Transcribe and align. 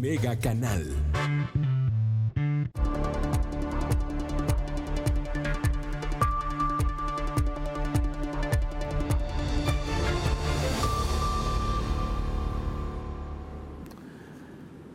Mega 0.00 0.34
Canal. 0.38 0.96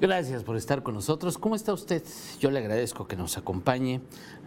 Gracias 0.01 0.43
por 0.43 0.57
estar 0.57 0.81
con 0.81 0.95
nosotros. 0.95 1.37
¿Cómo 1.37 1.53
está 1.55 1.71
usted? 1.71 2.03
Yo 2.39 2.49
le 2.49 2.57
agradezco 2.57 3.07
que 3.07 3.15
nos 3.15 3.37
acompañe 3.37 4.01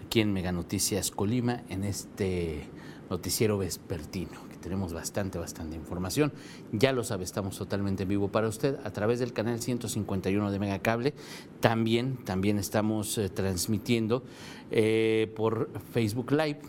aquí 0.04 0.20
en 0.20 0.32
Mega 0.32 0.50
Noticias 0.50 1.12
Colima 1.12 1.62
en 1.68 1.84
este 1.84 2.66
noticiero 3.10 3.58
vespertino, 3.58 4.48
que 4.50 4.56
tenemos 4.56 4.92
bastante, 4.92 5.38
bastante 5.38 5.76
información. 5.76 6.32
Ya 6.72 6.92
lo 6.92 7.04
sabe, 7.04 7.24
estamos 7.24 7.56
totalmente 7.56 8.02
en 8.02 8.08
vivo 8.08 8.28
para 8.28 8.48
usted 8.48 8.76
a 8.84 8.90
través 8.90 9.18
del 9.18 9.32
canal 9.32 9.60
151 9.60 10.50
de 10.50 10.58
Megacable. 10.58 11.14
También, 11.60 12.16
también 12.24 12.58
estamos 12.58 13.16
eh, 13.18 13.28
transmitiendo 13.28 14.22
eh, 14.70 15.32
por 15.36 15.70
Facebook 15.92 16.32
Live. 16.32 16.60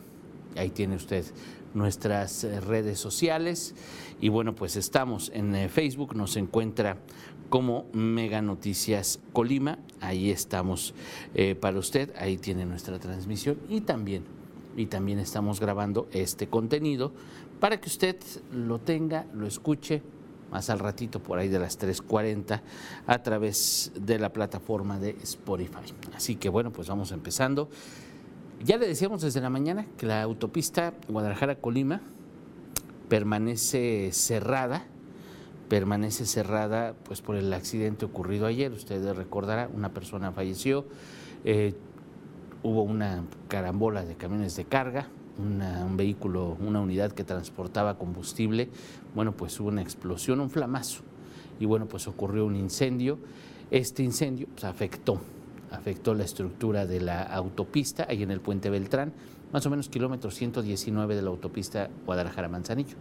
Ahí 0.56 0.70
tiene 0.70 0.96
usted 0.96 1.26
nuestras 1.74 2.44
eh, 2.44 2.60
redes 2.62 3.00
sociales. 3.00 3.76
Y 4.22 4.30
bueno, 4.30 4.56
pues 4.56 4.76
estamos 4.76 5.32
en 5.34 5.70
Facebook, 5.70 6.16
nos 6.16 6.36
encuentra 6.36 6.98
como 7.50 7.86
Mega 7.94 8.42
Noticias 8.42 9.20
Colima. 9.34 9.80
Ahí 10.02 10.30
estamos 10.30 10.94
para 11.60 11.80
usted, 11.80 12.14
ahí 12.18 12.38
tiene 12.38 12.66
nuestra 12.66 13.00
transmisión 13.00 13.58
y 13.70 13.82
también, 13.82 14.24
y 14.80 14.86
también 14.86 15.20
estamos 15.20 15.60
grabando 15.60 16.08
este 16.14 16.48
contenido 16.48 17.12
para 17.60 17.82
que 17.82 17.90
usted 17.90 18.16
lo 18.54 18.80
tenga, 18.80 19.26
lo 19.34 19.46
escuche 19.46 20.02
más 20.52 20.70
al 20.70 20.80
ratito, 20.80 21.22
por 21.22 21.38
ahí 21.38 21.50
de 21.50 21.60
las 21.60 21.78
3.40, 21.78 22.62
a 23.06 23.22
través 23.22 23.92
de 24.00 24.18
la 24.18 24.32
plataforma 24.32 24.98
de 24.98 25.18
Spotify. 25.22 25.94
Así 26.16 26.38
que 26.38 26.48
bueno, 26.48 26.72
pues 26.72 26.88
vamos 26.88 27.12
empezando. 27.12 27.70
Ya 28.64 28.78
le 28.78 28.88
decíamos 28.88 29.22
desde 29.22 29.42
la 29.42 29.50
mañana 29.50 29.86
que 29.98 30.06
la 30.06 30.22
autopista 30.22 30.94
Guadalajara-Colima 31.10 32.00
permanece 33.10 34.12
cerrada, 34.14 34.86
permanece 35.68 36.26
cerrada 36.26 36.96
pues 37.04 37.22
por 37.22 37.36
el 37.36 37.52
accidente 37.52 38.06
ocurrido 38.06 38.46
ayer. 38.46 38.72
Usted 38.72 39.14
recordará, 39.14 39.70
una 39.74 39.94
persona 39.94 40.32
falleció, 40.32 40.86
eh, 41.44 41.74
hubo 42.64 42.84
una 42.84 43.24
carambola 43.48 44.04
de 44.04 44.16
camiones 44.16 44.56
de 44.56 44.66
carga, 44.66 45.08
un 45.38 45.96
vehículo, 45.96 46.58
una 46.60 46.82
unidad 46.82 47.14
que 47.14 47.24
transportaba 47.24 47.98
combustible, 47.98 48.70
bueno, 49.16 49.32
pues 49.32 49.58
hubo 49.60 49.70
una 49.70 49.82
explosión, 49.82 50.42
un 50.42 50.50
flamazo, 50.50 51.02
y 51.60 51.66
bueno, 51.66 51.88
pues 51.88 52.08
ocurrió 52.08 52.46
un 52.46 52.56
incendio. 52.56 53.20
Este 53.72 54.04
incendio 54.04 54.48
pues, 54.54 54.66
afectó 54.66 55.22
afectó 55.72 56.14
la 56.14 56.24
estructura 56.24 56.86
de 56.86 57.02
la 57.02 57.24
autopista, 57.24 58.06
ahí 58.10 58.24
en 58.24 58.32
el 58.32 58.42
puente 58.42 58.70
Beltrán, 58.70 59.14
más 59.52 59.66
o 59.66 59.70
menos 59.70 59.90
kilómetro 59.90 60.32
119 60.32 61.16
de 61.16 61.22
la 61.22 61.30
autopista 61.30 61.90
Guadalajara-Manzanillo. 62.06 62.96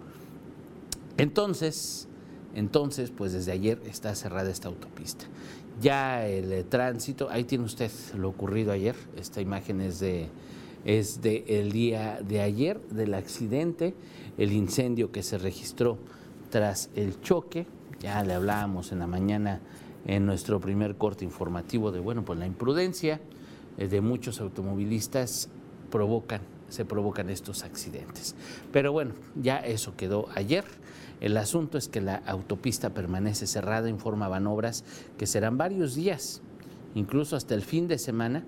Entonces, 1.17 2.09
entonces, 2.55 3.11
pues 3.11 3.33
desde 3.33 3.53
ayer 3.53 3.81
está 3.87 4.15
cerrada 4.15 4.51
esta 4.51 4.69
autopista. 4.69 5.27
Ya 5.81 6.27
el 6.27 6.53
eh, 6.53 6.65
tránsito, 6.65 7.29
ahí 7.31 7.45
tiene 7.45 7.65
usted 7.65 7.91
lo 8.17 8.29
ocurrido 8.29 8.73
ayer, 8.73 8.97
esta 9.17 9.41
imagen 9.41 9.81
es 9.81 10.01
de, 10.01 10.29
es 10.85 11.23
de 11.23 11.45
el 11.47 11.71
día 11.71 12.21
de 12.21 12.41
ayer 12.41 12.81
del 12.91 13.15
accidente, 13.15 13.95
el 14.39 14.53
incendio 14.53 15.13
que 15.13 15.23
se 15.23 15.39
registró 15.39 15.99
tras 16.51 16.91
el 16.97 17.21
choque, 17.21 17.67
ya 18.01 18.25
le 18.25 18.35
hablábamos 18.35 18.91
en 18.91 18.99
la 18.99 19.07
mañana 19.07 19.61
en 20.05 20.27
nuestro 20.27 20.59
primer 20.59 20.97
corte 20.97 21.25
informativo 21.25 21.93
de, 21.93 22.01
bueno, 22.01 22.25
pues 22.25 22.39
la 22.39 22.47
imprudencia 22.47 23.21
eh, 23.77 23.87
de 23.87 24.01
muchos 24.01 24.41
automovilistas 24.41 25.49
provocan, 25.91 26.41
se 26.69 26.85
provocan 26.85 27.31
estos 27.31 27.65
accidentes. 27.65 28.35
Pero 28.73 28.93
bueno, 28.93 29.15
ya 29.35 29.59
eso 29.59 29.97
quedó 29.97 30.29
ayer. 30.35 30.65
El 31.21 31.37
asunto 31.37 31.79
es 31.79 31.89
que 31.89 32.01
la 32.01 32.17
autopista 32.27 32.91
permanece 32.91 33.47
cerrada, 33.47 33.89
informaban 33.89 34.47
obras 34.47 34.85
que 35.17 35.27
serán 35.27 35.59
varios 35.59 35.95
días, 35.95 36.43
incluso 36.95 37.37
hasta 37.37 37.55
el 37.55 37.63
fin 37.63 37.89
de 37.89 37.99
semana, 37.99 38.45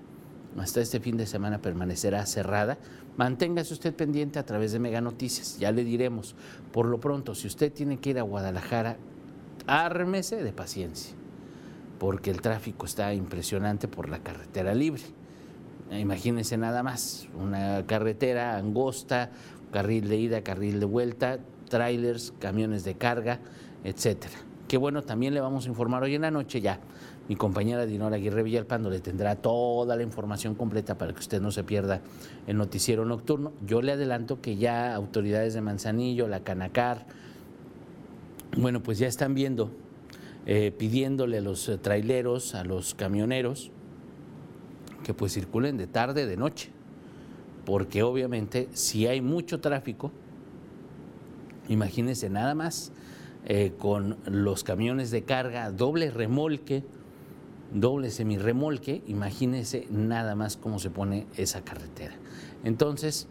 hasta 0.56 0.80
este 0.80 1.00
fin 1.00 1.16
de 1.16 1.26
semana 1.26 1.60
permanecerá 1.60 2.24
cerrada. 2.26 2.78
Manténgase 3.16 3.74
usted 3.74 3.94
pendiente 3.94 4.38
a 4.38 4.46
través 4.46 4.72
de 4.72 4.78
Mega 4.78 5.00
Noticias, 5.00 5.58
ya 5.58 5.72
le 5.72 5.84
diremos. 5.84 6.36
Por 6.72 6.86
lo 6.86 7.00
pronto, 7.00 7.34
si 7.34 7.46
usted 7.48 7.72
tiene 7.72 7.98
que 7.98 8.10
ir 8.10 8.18
a 8.18 8.22
Guadalajara, 8.22 8.96
ármese 9.66 10.42
de 10.42 10.52
paciencia 10.52 11.20
porque 12.00 12.30
el 12.30 12.40
tráfico 12.40 12.86
está 12.86 13.12
impresionante 13.12 13.86
por 13.86 14.08
la 14.08 14.20
carretera 14.20 14.74
libre. 14.74 15.02
Imagínense 15.90 16.56
nada 16.56 16.82
más, 16.82 17.28
una 17.34 17.84
carretera 17.86 18.56
angosta, 18.56 19.30
carril 19.72 20.08
de 20.08 20.16
ida, 20.16 20.42
carril 20.42 20.78
de 20.80 20.86
vuelta, 20.86 21.38
trailers, 21.68 22.32
camiones 22.38 22.84
de 22.84 22.94
carga, 22.94 23.40
etcétera. 23.82 24.34
Qué 24.68 24.76
bueno, 24.76 25.02
también 25.02 25.34
le 25.34 25.40
vamos 25.40 25.66
a 25.66 25.68
informar 25.68 26.02
hoy 26.04 26.14
en 26.14 26.22
la 26.22 26.30
noche 26.30 26.60
ya. 26.60 26.78
Mi 27.28 27.36
compañera 27.36 27.86
Dinora 27.86 28.16
Aguirre 28.16 28.42
Villalpando 28.42 28.88
le 28.90 29.00
tendrá 29.00 29.36
toda 29.36 29.96
la 29.96 30.02
información 30.02 30.54
completa 30.54 30.96
para 30.96 31.12
que 31.12 31.18
usted 31.18 31.40
no 31.40 31.50
se 31.50 31.64
pierda 31.64 32.02
el 32.46 32.56
noticiero 32.56 33.04
nocturno. 33.04 33.52
Yo 33.66 33.82
le 33.82 33.92
adelanto 33.92 34.40
que 34.40 34.56
ya 34.56 34.94
autoridades 34.94 35.54
de 35.54 35.60
Manzanillo, 35.60 36.28
la 36.28 36.40
Canacar, 36.40 37.06
bueno, 38.56 38.80
pues 38.82 38.98
ya 38.98 39.06
están 39.06 39.34
viendo 39.34 39.70
eh, 40.46 40.72
pidiéndole 40.76 41.38
a 41.38 41.40
los 41.40 41.68
eh, 41.68 41.78
traileros, 41.78 42.54
a 42.54 42.64
los 42.64 42.94
camioneros, 42.94 43.70
que 45.04 45.14
pues 45.14 45.32
circulen 45.32 45.76
de 45.76 45.86
tarde, 45.86 46.26
de 46.26 46.36
noche, 46.36 46.70
porque 47.64 48.02
obviamente 48.02 48.68
si 48.72 49.06
hay 49.06 49.20
mucho 49.20 49.60
tráfico, 49.60 50.10
imagínense 51.68 52.28
nada 52.30 52.54
más 52.54 52.92
eh, 53.46 53.72
con 53.78 54.18
los 54.26 54.64
camiones 54.64 55.10
de 55.10 55.22
carga, 55.22 55.70
doble 55.70 56.10
remolque, 56.10 56.84
doble 57.72 58.10
semirremolque, 58.10 59.02
imagínense 59.06 59.86
nada 59.90 60.34
más 60.34 60.56
cómo 60.56 60.78
se 60.78 60.90
pone 60.90 61.26
esa 61.36 61.62
carretera. 61.62 62.14
Entonces, 62.64 63.28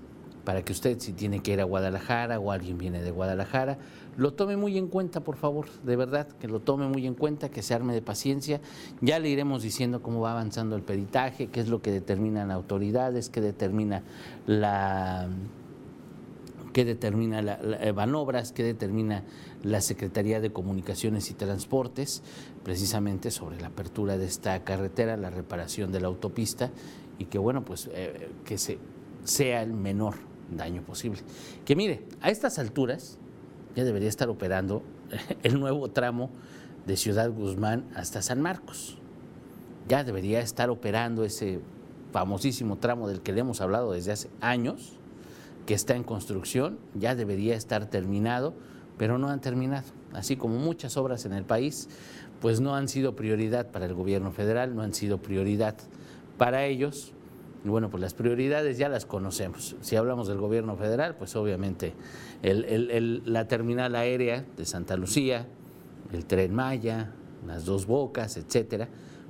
para 0.50 0.64
que 0.64 0.74
usted 0.74 0.98
si 0.98 1.14
tiene 1.14 1.42
que 1.42 1.54
ir 1.54 1.62
a 1.62 1.64
Guadalajara 1.64 2.40
o 2.40 2.52
alguien 2.52 2.80
viene 2.80 3.04
de 3.04 3.12
Guadalajara, 3.12 3.78
lo 4.18 4.34
tome 4.34 4.58
muy 4.58 4.80
en 4.80 4.88
cuenta, 4.88 5.20
por 5.20 5.36
favor, 5.36 5.68
de 5.84 5.96
verdad, 5.96 6.28
que 6.28 6.48
lo 6.48 6.60
tome 6.60 6.88
muy 6.88 7.06
en 7.06 7.14
cuenta, 7.14 7.50
que 7.50 7.62
se 7.62 7.76
arme 7.76 7.94
de 7.94 8.02
paciencia. 8.02 8.60
Ya 9.00 9.20
le 9.20 9.30
iremos 9.30 9.62
diciendo 9.62 10.02
cómo 10.02 10.22
va 10.22 10.32
avanzando 10.32 10.76
el 10.76 10.82
peritaje, 10.82 11.50
qué 11.50 11.60
es 11.60 11.68
lo 11.68 11.84
que 11.84 11.92
determinan 11.92 12.50
autoridades, 12.50 13.30
qué 13.30 13.42
determina 13.42 14.02
la 14.48 15.30
qué 16.74 16.84
determina 16.84 17.44
la, 17.44 17.60
Banobras, 17.94 18.52
qué 18.52 18.64
determina 18.64 19.26
la 19.62 19.82
Secretaría 19.82 20.42
de 20.42 20.52
Comunicaciones 20.52 21.30
y 21.30 21.36
Transportes, 21.36 22.24
precisamente 22.64 23.30
sobre 23.30 23.62
la 23.62 23.68
apertura 23.68 24.18
de 24.18 24.26
esta 24.26 24.64
carretera, 24.64 25.16
la 25.16 25.30
reparación 25.30 25.92
de 25.92 26.02
la 26.02 26.08
autopista 26.08 26.72
y 27.20 27.26
que 27.26 27.38
bueno, 27.38 27.64
pues 27.64 27.88
eh, 27.94 28.32
que 28.46 28.58
se, 28.58 28.80
sea 29.24 29.62
el 29.62 29.74
menor 29.74 30.29
daño 30.56 30.82
posible. 30.82 31.22
Que 31.66 31.76
mire, 31.76 32.04
a 32.22 32.30
estas 32.30 32.60
alturas 32.60 33.18
ya 33.76 33.84
debería 33.84 34.10
estar 34.10 34.30
operando 34.30 34.84
el 35.44 35.60
nuevo 35.60 35.90
tramo 35.90 36.30
de 36.86 36.98
Ciudad 36.98 37.32
Guzmán 37.32 37.86
hasta 37.96 38.22
San 38.22 38.42
Marcos. 38.42 38.98
Ya 39.88 40.04
debería 40.04 40.40
estar 40.40 40.70
operando 40.70 41.24
ese 41.24 41.60
famosísimo 42.12 42.78
tramo 42.78 43.08
del 43.08 43.22
que 43.22 43.34
le 43.34 43.42
hemos 43.42 43.62
hablado 43.62 43.92
desde 43.92 44.12
hace 44.12 44.30
años, 44.42 44.94
que 45.66 45.74
está 45.74 45.96
en 45.96 46.04
construcción, 46.04 46.80
ya 46.96 47.16
debería 47.16 47.56
estar 47.56 47.86
terminado, 47.86 48.54
pero 48.98 49.18
no 49.18 49.30
han 49.30 49.42
terminado. 49.42 49.86
Así 50.14 50.36
como 50.36 50.58
muchas 50.58 50.98
obras 50.98 51.26
en 51.26 51.34
el 51.34 51.44
país, 51.44 51.88
pues 52.42 52.60
no 52.60 52.76
han 52.76 52.88
sido 52.88 53.16
prioridad 53.16 53.68
para 53.68 53.86
el 53.86 53.94
gobierno 53.94 54.32
federal, 54.32 54.76
no 54.76 54.82
han 54.82 54.94
sido 54.94 55.20
prioridad 55.20 55.76
para 56.38 56.66
ellos, 56.66 57.14
bueno, 57.66 57.90
pues 57.90 58.02
las 58.02 58.14
prioridades 58.14 58.78
ya 58.78 58.88
las 58.90 59.06
conocemos. 59.06 59.76
Si 59.82 59.96
hablamos 59.96 60.28
del 60.28 60.38
gobierno 60.38 60.78
federal, 60.78 61.16
pues 61.18 61.36
obviamente 61.36 61.94
la 62.42 63.48
terminal 63.48 63.96
aérea 63.96 64.46
de 64.56 64.66
Santa 64.66 64.96
Lucía, 64.96 65.48
el 66.14 66.26
tren 66.26 66.54
Maya, 66.54 67.12
las 67.46 67.66
dos 67.66 67.86
bocas, 67.86 68.38
etcétera, 68.38 68.88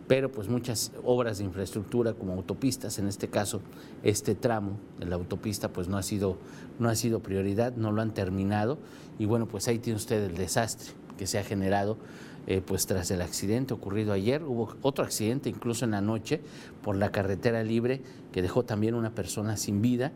pero 0.07 0.31
pues 0.31 0.49
muchas 0.49 0.91
obras 1.03 1.37
de 1.37 1.43
infraestructura 1.43 2.13
como 2.13 2.33
autopistas, 2.33 2.97
en 2.97 3.07
este 3.07 3.27
caso 3.27 3.61
este 4.01 4.33
tramo 4.33 4.79
de 4.99 5.05
la 5.05 5.15
autopista 5.15 5.69
pues 5.69 5.87
no 5.87 5.97
ha 5.97 6.03
sido, 6.03 6.37
no 6.79 6.89
ha 6.89 6.95
sido 6.95 7.19
prioridad, 7.19 7.75
no 7.75 7.91
lo 7.91 8.01
han 8.01 8.13
terminado 8.13 8.79
y 9.19 9.25
bueno, 9.25 9.47
pues 9.47 9.67
ahí 9.67 9.77
tiene 9.77 9.97
usted 9.97 10.23
el 10.23 10.35
desastre 10.35 10.93
que 11.17 11.27
se 11.27 11.37
ha 11.37 11.43
generado 11.43 11.97
eh, 12.47 12.61
pues 12.65 12.85
tras 12.85 13.11
el 13.11 13.21
accidente 13.21 13.73
ocurrido 13.73 14.13
ayer, 14.13 14.43
hubo 14.43 14.75
otro 14.81 15.03
accidente 15.03 15.49
incluso 15.49 15.85
en 15.85 15.91
la 15.91 16.01
noche 16.01 16.41
por 16.81 16.95
la 16.95 17.11
carretera 17.11 17.63
libre 17.63 18.01
que 18.31 18.41
dejó 18.41 18.63
también 18.63 18.95
una 18.95 19.13
persona 19.13 19.57
sin 19.57 19.81
vida. 19.81 20.11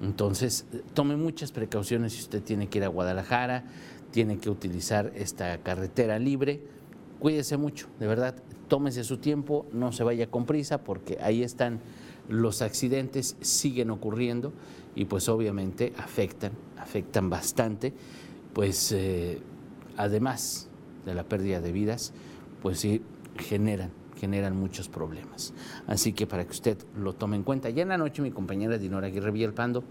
Entonces, 0.00 0.66
tome 0.94 1.16
muchas 1.16 1.50
precauciones 1.50 2.12
si 2.12 2.20
usted 2.22 2.42
tiene 2.42 2.68
que 2.68 2.78
ir 2.78 2.84
a 2.84 2.88
Guadalajara, 2.88 3.64
tiene 4.12 4.38
que 4.38 4.50
utilizar 4.50 5.12
esta 5.16 5.58
carretera 5.58 6.18
libre, 6.18 6.60
cuídese 7.18 7.56
mucho, 7.56 7.88
de 7.98 8.06
verdad, 8.06 8.36
tómese 8.68 9.02
su 9.02 9.18
tiempo, 9.18 9.66
no 9.72 9.92
se 9.92 10.04
vaya 10.04 10.30
con 10.30 10.46
prisa 10.46 10.84
porque 10.84 11.18
ahí 11.20 11.42
están 11.42 11.80
los 12.28 12.62
accidentes, 12.62 13.36
siguen 13.40 13.90
ocurriendo 13.90 14.52
y 14.94 15.06
pues 15.06 15.28
obviamente 15.28 15.92
afectan, 15.96 16.52
afectan 16.76 17.30
bastante, 17.30 17.92
pues 18.52 18.92
eh, 18.92 19.40
además 19.96 20.67
de 21.04 21.14
la 21.14 21.24
pérdida 21.24 21.60
de 21.60 21.72
vidas, 21.72 22.12
pues 22.62 22.80
sí 22.80 23.02
generan 23.36 23.90
generan 24.18 24.56
muchos 24.56 24.88
problemas. 24.88 25.54
Así 25.86 26.12
que 26.12 26.26
para 26.26 26.44
que 26.44 26.50
usted 26.50 26.76
lo 27.00 27.14
tome 27.14 27.36
en 27.36 27.44
cuenta, 27.44 27.70
ya 27.70 27.82
en 27.82 27.88
la 27.88 27.96
noche 27.96 28.20
mi 28.20 28.30
compañera 28.30 28.76
Dinora 28.76 29.06
Aguirre 29.06 29.30
Villalpando 29.30 29.84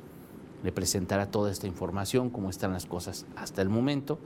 le 0.63 0.71
presentará 0.71 1.31
toda 1.31 1.51
esta 1.51 1.67
información, 1.67 2.29
cómo 2.29 2.49
están 2.49 2.73
las 2.73 2.85
cosas 2.85 3.25
hasta 3.35 3.61
el 3.61 3.69
momento, 3.69 4.19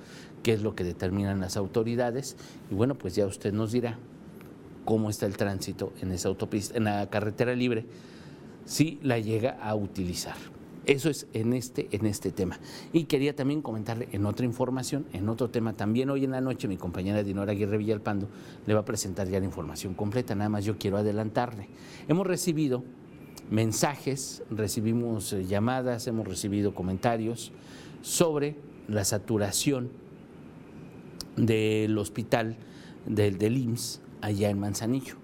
qué 0.44 0.54
es 0.54 0.62
lo 0.62 0.76
que 0.76 0.84
determinan 0.84 1.40
las 1.40 1.56
autoridades 1.56 2.36
y 2.70 2.76
bueno, 2.76 2.96
pues 2.96 3.16
ya 3.16 3.26
usted 3.26 3.54
nos 3.54 3.72
dirá 3.72 3.98
cómo 4.86 5.10
está 5.10 5.26
el 5.26 5.38
tránsito 5.38 5.94
en 6.02 6.12
esa 6.12 6.30
autopista, 6.30 6.78
en 6.78 6.86
la 6.86 7.10
carretera 7.10 7.54
libre, 7.54 7.86
si 8.66 9.00
la 9.04 9.20
llega 9.20 9.58
a 9.62 9.76
utilizar. 9.76 10.36
Eso 10.86 11.10
es 11.10 11.28
en 11.34 11.54
este, 11.54 11.88
en 11.92 12.06
este 12.08 12.32
tema. 12.32 12.60
Y 12.92 13.04
quería 13.04 13.36
también 13.36 13.62
comentarle 13.62 14.08
en 14.12 14.26
otra 14.26 14.46
información, 14.46 15.06
en 15.14 15.30
otro 15.30 15.50
tema, 15.50 15.74
también 15.74 16.10
hoy 16.10 16.24
en 16.24 16.32
la 16.32 16.42
noche 16.42 16.68
mi 16.68 16.78
compañera 16.78 17.24
Dinora 17.24 17.52
Aguirre 17.52 17.78
Villalpando 17.78 18.28
le 18.66 18.74
va 18.74 18.80
a 18.80 18.86
presentar 18.86 19.28
ya 19.28 19.40
la 19.40 19.46
información 19.46 19.94
completa, 19.94 20.34
nada 20.34 20.50
más 20.50 20.66
yo 20.66 20.78
quiero 20.78 20.98
adelantarle. 20.98 21.68
Hemos 22.08 22.26
recibido 22.26 22.84
mensajes, 23.52 24.44
recibimos 24.50 25.34
eh, 25.34 25.46
llamadas, 25.46 26.08
hemos 26.08 26.28
recibido 26.28 26.74
comentarios 26.74 27.52
sobre 28.02 28.56
la 28.88 29.06
saturación 29.06 29.90
del 31.36 31.96
hospital 31.98 32.58
del, 33.06 33.38
del 33.38 33.58
IMSS 33.58 34.02
allá 34.22 34.50
en 34.50 34.60
Manzanillo. 34.60 35.16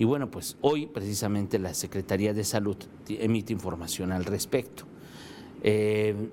Y 0.00 0.04
bueno, 0.04 0.30
pues 0.30 0.56
hoy 0.62 0.86
precisamente 0.86 1.58
la 1.58 1.74
Secretaría 1.74 2.32
de 2.32 2.42
Salud 2.42 2.78
emite 3.06 3.52
información 3.52 4.12
al 4.12 4.24
respecto. 4.24 4.84
Eh, 5.62 6.30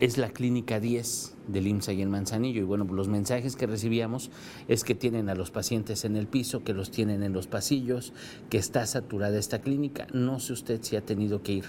es 0.00 0.16
la 0.16 0.30
clínica 0.30 0.80
10 0.80 1.34
del 1.46 1.66
IMSS 1.66 1.88
y 1.90 2.00
en 2.00 2.10
Manzanillo. 2.10 2.62
Y 2.62 2.64
bueno, 2.64 2.84
los 2.84 3.08
mensajes 3.08 3.54
que 3.54 3.66
recibíamos 3.66 4.30
es 4.66 4.82
que 4.82 4.94
tienen 4.94 5.28
a 5.28 5.34
los 5.34 5.50
pacientes 5.50 6.06
en 6.06 6.16
el 6.16 6.26
piso, 6.26 6.64
que 6.64 6.72
los 6.72 6.90
tienen 6.90 7.22
en 7.22 7.34
los 7.34 7.48
pasillos, 7.48 8.14
que 8.48 8.56
está 8.56 8.86
saturada 8.86 9.38
esta 9.38 9.60
clínica. 9.60 10.06
No 10.14 10.40
sé 10.40 10.54
usted 10.54 10.80
si 10.80 10.96
ha 10.96 11.04
tenido 11.04 11.42
que 11.42 11.52
ir 11.52 11.64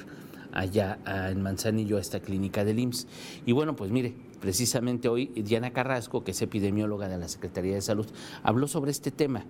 allá 0.53 0.97
en 1.29 1.41
Manzanillo 1.41 1.97
a 1.97 1.99
esta 1.99 2.21
clínica 2.21 2.63
del 2.63 2.79
IMSS. 2.79 3.05
Y 3.45 3.51
bueno, 3.51 3.75
pues 3.75 3.91
mire, 3.91 4.13
precisamente 4.39 5.09
hoy 5.09 5.25
Diana 5.35 5.73
Carrasco, 5.73 6.23
que 6.23 6.31
es 6.31 6.41
epidemióloga 6.41 7.09
de 7.09 7.17
la 7.17 7.27
Secretaría 7.27 7.73
de 7.73 7.81
Salud, 7.81 8.07
habló 8.43 8.69
sobre 8.69 8.91
este 8.91 9.11
tema 9.11 9.45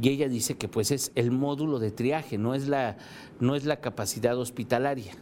y 0.00 0.08
ella 0.08 0.28
dice 0.28 0.56
que 0.56 0.68
pues 0.68 0.90
es 0.90 1.12
el 1.14 1.30
módulo 1.30 1.78
de 1.78 1.90
triaje, 1.90 2.38
no 2.38 2.54
es 2.54 2.68
la, 2.68 2.96
no 3.40 3.54
es 3.54 3.64
la 3.64 3.80
capacidad 3.80 4.38
hospitalaria. 4.38 5.12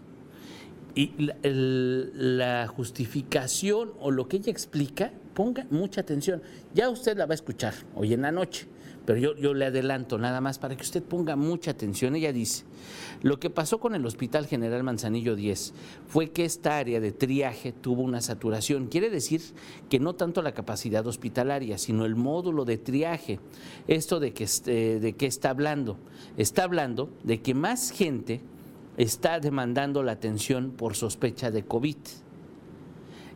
Y 0.94 1.12
la, 1.16 1.36
la, 1.42 2.66
justificación 2.66 3.92
o 3.98 4.10
lo 4.10 4.28
que 4.28 4.36
ella 4.36 4.50
explica, 4.50 5.12
ponga 5.34 5.66
mucha 5.70 6.02
atención. 6.02 6.42
Ya 6.74 6.90
usted 6.90 7.16
la 7.16 7.24
va 7.24 7.32
a 7.32 7.34
escuchar 7.34 7.72
hoy 7.94 8.12
en 8.12 8.22
la 8.22 8.32
noche 8.32 8.66
pero 9.04 9.18
yo, 9.18 9.36
yo 9.36 9.54
le 9.54 9.66
adelanto 9.66 10.18
nada 10.18 10.40
más 10.40 10.58
para 10.58 10.76
que 10.76 10.82
usted 10.82 11.02
ponga 11.02 11.36
mucha 11.36 11.72
atención. 11.72 12.14
Ella 12.14 12.32
dice, 12.32 12.64
lo 13.22 13.40
que 13.40 13.50
pasó 13.50 13.80
con 13.80 13.94
el 13.94 14.06
Hospital 14.06 14.46
General 14.46 14.82
Manzanillo 14.82 15.34
10 15.34 15.74
fue 16.06 16.30
que 16.30 16.44
esta 16.44 16.78
área 16.78 17.00
de 17.00 17.12
triaje 17.12 17.72
tuvo 17.72 18.02
una 18.02 18.20
saturación. 18.20 18.86
Quiere 18.86 19.10
decir 19.10 19.40
que 19.88 19.98
no 19.98 20.14
tanto 20.14 20.42
la 20.42 20.54
capacidad 20.54 21.06
hospitalaria, 21.06 21.78
sino 21.78 22.04
el 22.04 22.14
módulo 22.14 22.64
de 22.64 22.78
triaje. 22.78 23.40
¿Esto 23.88 24.20
de, 24.20 24.32
que, 24.32 24.44
este, 24.44 25.00
de 25.00 25.12
qué 25.14 25.26
está 25.26 25.50
hablando? 25.50 25.98
Está 26.36 26.64
hablando 26.64 27.10
de 27.24 27.40
que 27.40 27.54
más 27.54 27.90
gente 27.90 28.40
está 28.96 29.40
demandando 29.40 30.02
la 30.02 30.12
atención 30.12 30.70
por 30.70 30.94
sospecha 30.94 31.50
de 31.50 31.64
COVID. 31.64 31.96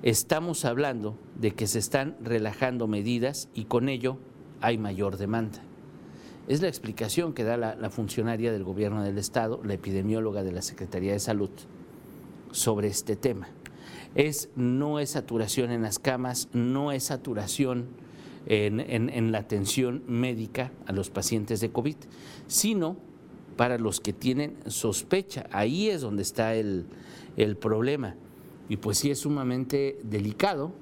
Estamos 0.03 0.65
hablando 0.65 1.19
de 1.37 1.53
que 1.53 1.67
se 1.67 1.79
están 1.79 2.17
relajando 2.23 2.87
medidas 2.87 3.49
y 3.55 3.65
con 3.65 3.89
ello 3.89 4.19
hay 4.61 4.79
mayor 4.79 5.17
demanda. 5.17 5.63
Es 6.49 6.63
la 6.63 6.69
explicación 6.69 7.33
que 7.33 7.43
da 7.43 7.57
la, 7.57 7.91
funcionaria 7.91 8.53
del 8.53 8.63
gobierno 8.63 9.03
del 9.03 9.19
Estado, 9.19 9.61
la 9.65 9.75
epidemióloga 9.75 10.45
de 10.45 10.53
la 10.53 10.63
Secretaría 10.63 11.13
de 11.13 11.19
Salud, 11.19 11.51
sobre 12.53 12.89
este 12.89 13.17
tema. 13.17 13.49
Es, 14.15 14.49
no 14.55 15.01
es 15.01 15.11
saturación 15.11 15.73
en 15.73 15.83
las 15.83 15.99
camas, 15.99 16.49
no 16.53 16.93
es 16.93 17.05
saturación 17.05 17.87
en, 18.47 19.33
la 19.33 19.39
atención 19.39 20.05
médica 20.07 20.71
a 20.87 20.93
los 20.93 21.11
pacientes 21.11 21.61
de 21.61 21.71
COVID, 21.71 21.97
sino 22.47 22.97
para 23.57 23.77
los 23.77 24.01
que 24.01 24.13
tienen 24.13 24.57
sospecha. 24.67 25.47
Ahí 25.51 25.89
es 25.89 26.01
donde 26.01 26.23
está 26.23 26.55
el, 26.55 26.87
el 27.37 27.57
problema. 27.57 28.15
Y 28.69 28.77
pues 28.77 28.99
sí 28.99 29.11
es 29.11 29.19
sumamente 29.21 29.99
delicado 30.05 30.73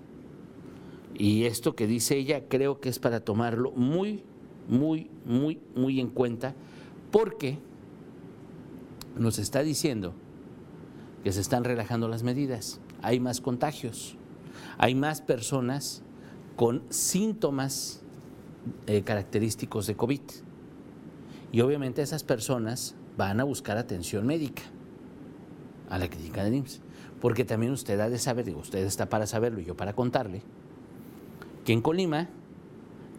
y 1.15 1.45
esto 1.45 1.75
que 1.75 1.87
dice 1.87 2.17
ella 2.17 2.49
creo 2.49 2.81
que 2.81 2.89
es 2.89 2.99
para 2.99 3.21
tomarlo 3.21 3.71
muy, 3.73 4.23
muy, 4.69 5.11
muy, 5.25 5.61
muy 5.75 6.01
en 6.01 6.11
cuenta 6.11 6.55
porque 7.11 7.59
nos 9.17 9.39
está 9.39 9.63
diciendo 9.63 10.15
que 11.23 11.33
se 11.33 11.41
están 11.41 11.65
relajando 11.65 12.09
las 12.09 12.23
medidas, 12.23 12.81
hay 13.01 13.21
más 13.21 13.41
contagios, 13.41 14.17
hay 14.77 14.95
más 14.95 15.23
personas 15.23 16.03
con 16.57 16.83
síntomas 16.91 18.03
eh, 18.87 19.03
característicos 19.03 19.87
de 19.87 19.97
COVID. 19.97 20.21
Y 21.53 21.61
obviamente 21.61 22.03
esas 22.03 22.25
personas 22.25 22.95
van 23.17 23.41
a 23.41 23.45
buscar 23.45 23.77
atención 23.77 24.27
médica 24.27 24.63
a 25.89 25.99
la 25.99 26.09
clínica 26.09 26.45
de 26.45 26.57
IMSS. 26.57 26.81
Porque 27.21 27.45
también 27.45 27.73
usted 27.73 27.99
ha 28.01 28.11
de 28.11 28.19
saber, 28.19 28.45
digo, 28.45 28.61
usted 28.61 28.85
está 28.85 29.09
para 29.09 29.27
saberlo 29.27 29.61
y 29.61 29.65
yo 29.65 29.77
para 29.77 29.95
contarle, 29.95 30.43
que 31.65 31.73
en 31.73 31.81
Colima 31.81 32.29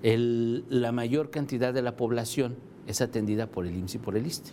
la 0.03 0.91
mayor 0.91 1.31
cantidad 1.31 1.73
de 1.73 1.81
la 1.81 1.95
población 1.95 2.55
es 2.87 3.01
atendida 3.01 3.47
por 3.47 3.65
el 3.65 3.75
IMSS 3.75 3.95
y 3.95 3.97
por 3.97 4.15
el 4.15 4.27
ISTE. 4.27 4.51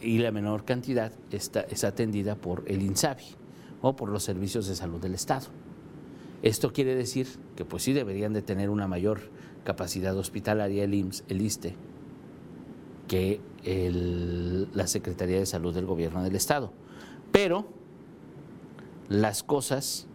y 0.00 0.18
la 0.18 0.30
menor 0.30 0.64
cantidad 0.64 1.12
está, 1.32 1.62
es 1.62 1.82
atendida 1.82 2.36
por 2.36 2.62
el 2.68 2.82
INSABI 2.82 3.24
o 3.82 3.96
por 3.96 4.10
los 4.10 4.22
servicios 4.22 4.68
de 4.68 4.76
salud 4.76 5.00
del 5.00 5.14
Estado. 5.14 5.48
Esto 6.42 6.72
quiere 6.72 6.94
decir 6.94 7.26
que 7.56 7.64
pues 7.64 7.82
sí 7.82 7.92
deberían 7.92 8.32
de 8.32 8.42
tener 8.42 8.70
una 8.70 8.86
mayor 8.86 9.22
capacidad 9.64 10.16
hospitalaria 10.16 10.84
el 10.84 10.94
IMSS, 10.94 11.24
el 11.28 11.42
ISTE, 11.42 11.74
que 13.08 13.40
la 14.72 14.86
Secretaría 14.86 15.40
de 15.40 15.46
Salud 15.46 15.74
del 15.74 15.84
Gobierno 15.84 16.22
del 16.22 16.36
Estado. 16.36 16.72
Pero 17.32 17.66
las 19.08 19.42
cosas 19.42 20.06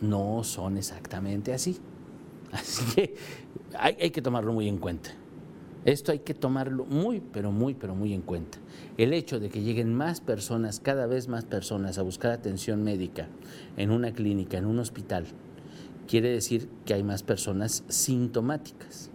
no 0.00 0.44
son 0.44 0.76
exactamente 0.76 1.52
así. 1.52 1.78
Así 2.52 2.84
que 2.94 3.14
hay, 3.78 4.10
que 4.10 4.22
tomarlo 4.22 4.52
muy 4.52 4.68
en 4.68 4.78
cuenta. 4.78 5.10
Esto 5.84 6.12
hay 6.12 6.18
que 6.18 6.34
tomarlo 6.34 6.84
muy, 6.84 7.20
pero 7.20 7.52
muy, 7.52 7.74
pero 7.74 7.94
muy 7.94 8.12
en 8.12 8.22
cuenta. 8.22 8.58
El 8.98 9.12
hecho 9.12 9.38
de 9.38 9.48
que 9.48 9.62
lleguen 9.62 9.94
más 9.94 10.20
personas, 10.20 10.80
cada 10.80 11.06
vez 11.06 11.28
más 11.28 11.44
personas, 11.44 11.96
a 11.96 12.02
buscar 12.02 12.32
atención 12.32 12.82
médica 12.82 13.28
en 13.76 13.90
una 13.90 14.12
clínica, 14.12 14.58
en 14.58 14.66
un 14.66 14.78
hospital, 14.78 15.26
quiere 16.08 16.30
decir 16.30 16.68
que 16.84 16.94
hay 16.94 17.04
más 17.04 17.22
personas 17.22 17.84
sintomáticas. 17.88 19.10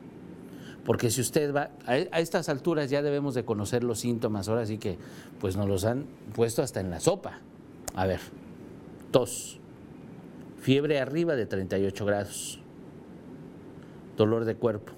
Porque 0.86 1.10
si 1.10 1.20
usted 1.22 1.54
va, 1.54 1.72
a, 1.86 1.98
estas 1.98 2.48
alturas 2.48 2.90
ya 2.90 3.02
debemos 3.02 3.34
de 3.34 3.44
conocer 3.44 3.84
los 3.84 4.00
síntomas, 4.00 4.48
ahora 4.48 4.66
sí 4.66 4.78
que 4.78 4.98
pues 5.40 5.58
nos 5.58 5.68
los 5.68 5.84
han 5.84 6.06
puesto 6.34 6.62
hasta 6.62 6.80
en 6.80 6.90
la 6.90 7.00
sopa. 7.00 7.40
A 7.96 8.06
ver, 8.06 8.22
tos, 9.12 9.60
fiebre 10.66 11.00
arriba 11.00 11.36
de 11.36 11.46
38 11.46 12.06
grados, 12.08 12.60
dolor 14.18 14.46
de 14.46 14.56
cuerpo. 14.56 14.94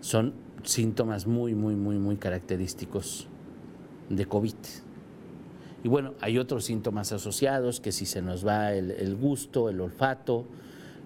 Son 0.00 0.34
síntomas 0.64 1.28
muy, 1.28 1.54
muy, 1.54 1.76
muy, 1.76 1.96
muy 1.96 2.16
característicos 2.16 3.28
de 4.08 4.26
COVID. 4.26 4.56
Y 5.84 5.88
bueno, 5.88 6.14
hay 6.20 6.36
otros 6.36 6.64
síntomas 6.64 7.12
asociados, 7.12 7.78
que 7.78 7.92
si 7.92 8.06
se 8.06 8.22
nos 8.22 8.44
va 8.44 8.72
el, 8.72 9.14
gusto, 9.14 9.68
el 9.68 9.80
olfato, 9.80 10.46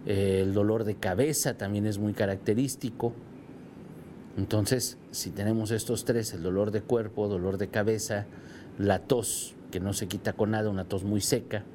eh, 0.07 0.41
el 0.43 0.55
dolor 0.55 0.85
de 0.85 0.95
cabeza 0.95 1.59
también 1.59 1.85
es 1.85 1.99
muy 1.99 2.15
característico. 2.15 3.13
Entonces, 4.39 4.97
si 5.11 5.33
tenemos 5.33 5.71
estos 5.71 6.07
tres, 6.07 6.33
el 6.33 6.43
dolor 6.43 6.71
de 6.71 6.81
cuerpo, 6.81 7.29
dolor 7.29 7.59
de 7.59 7.69
cabeza, 7.69 8.25
la 8.79 9.01
tos, 9.01 9.55
que 9.71 9.81
no 9.81 9.93
se 9.93 10.09
quita 10.09 10.33
con 10.33 10.53
nada, 10.53 10.71
una 10.71 10.87
tos 10.87 11.05
muy 11.05 11.21
seca, 11.21 11.67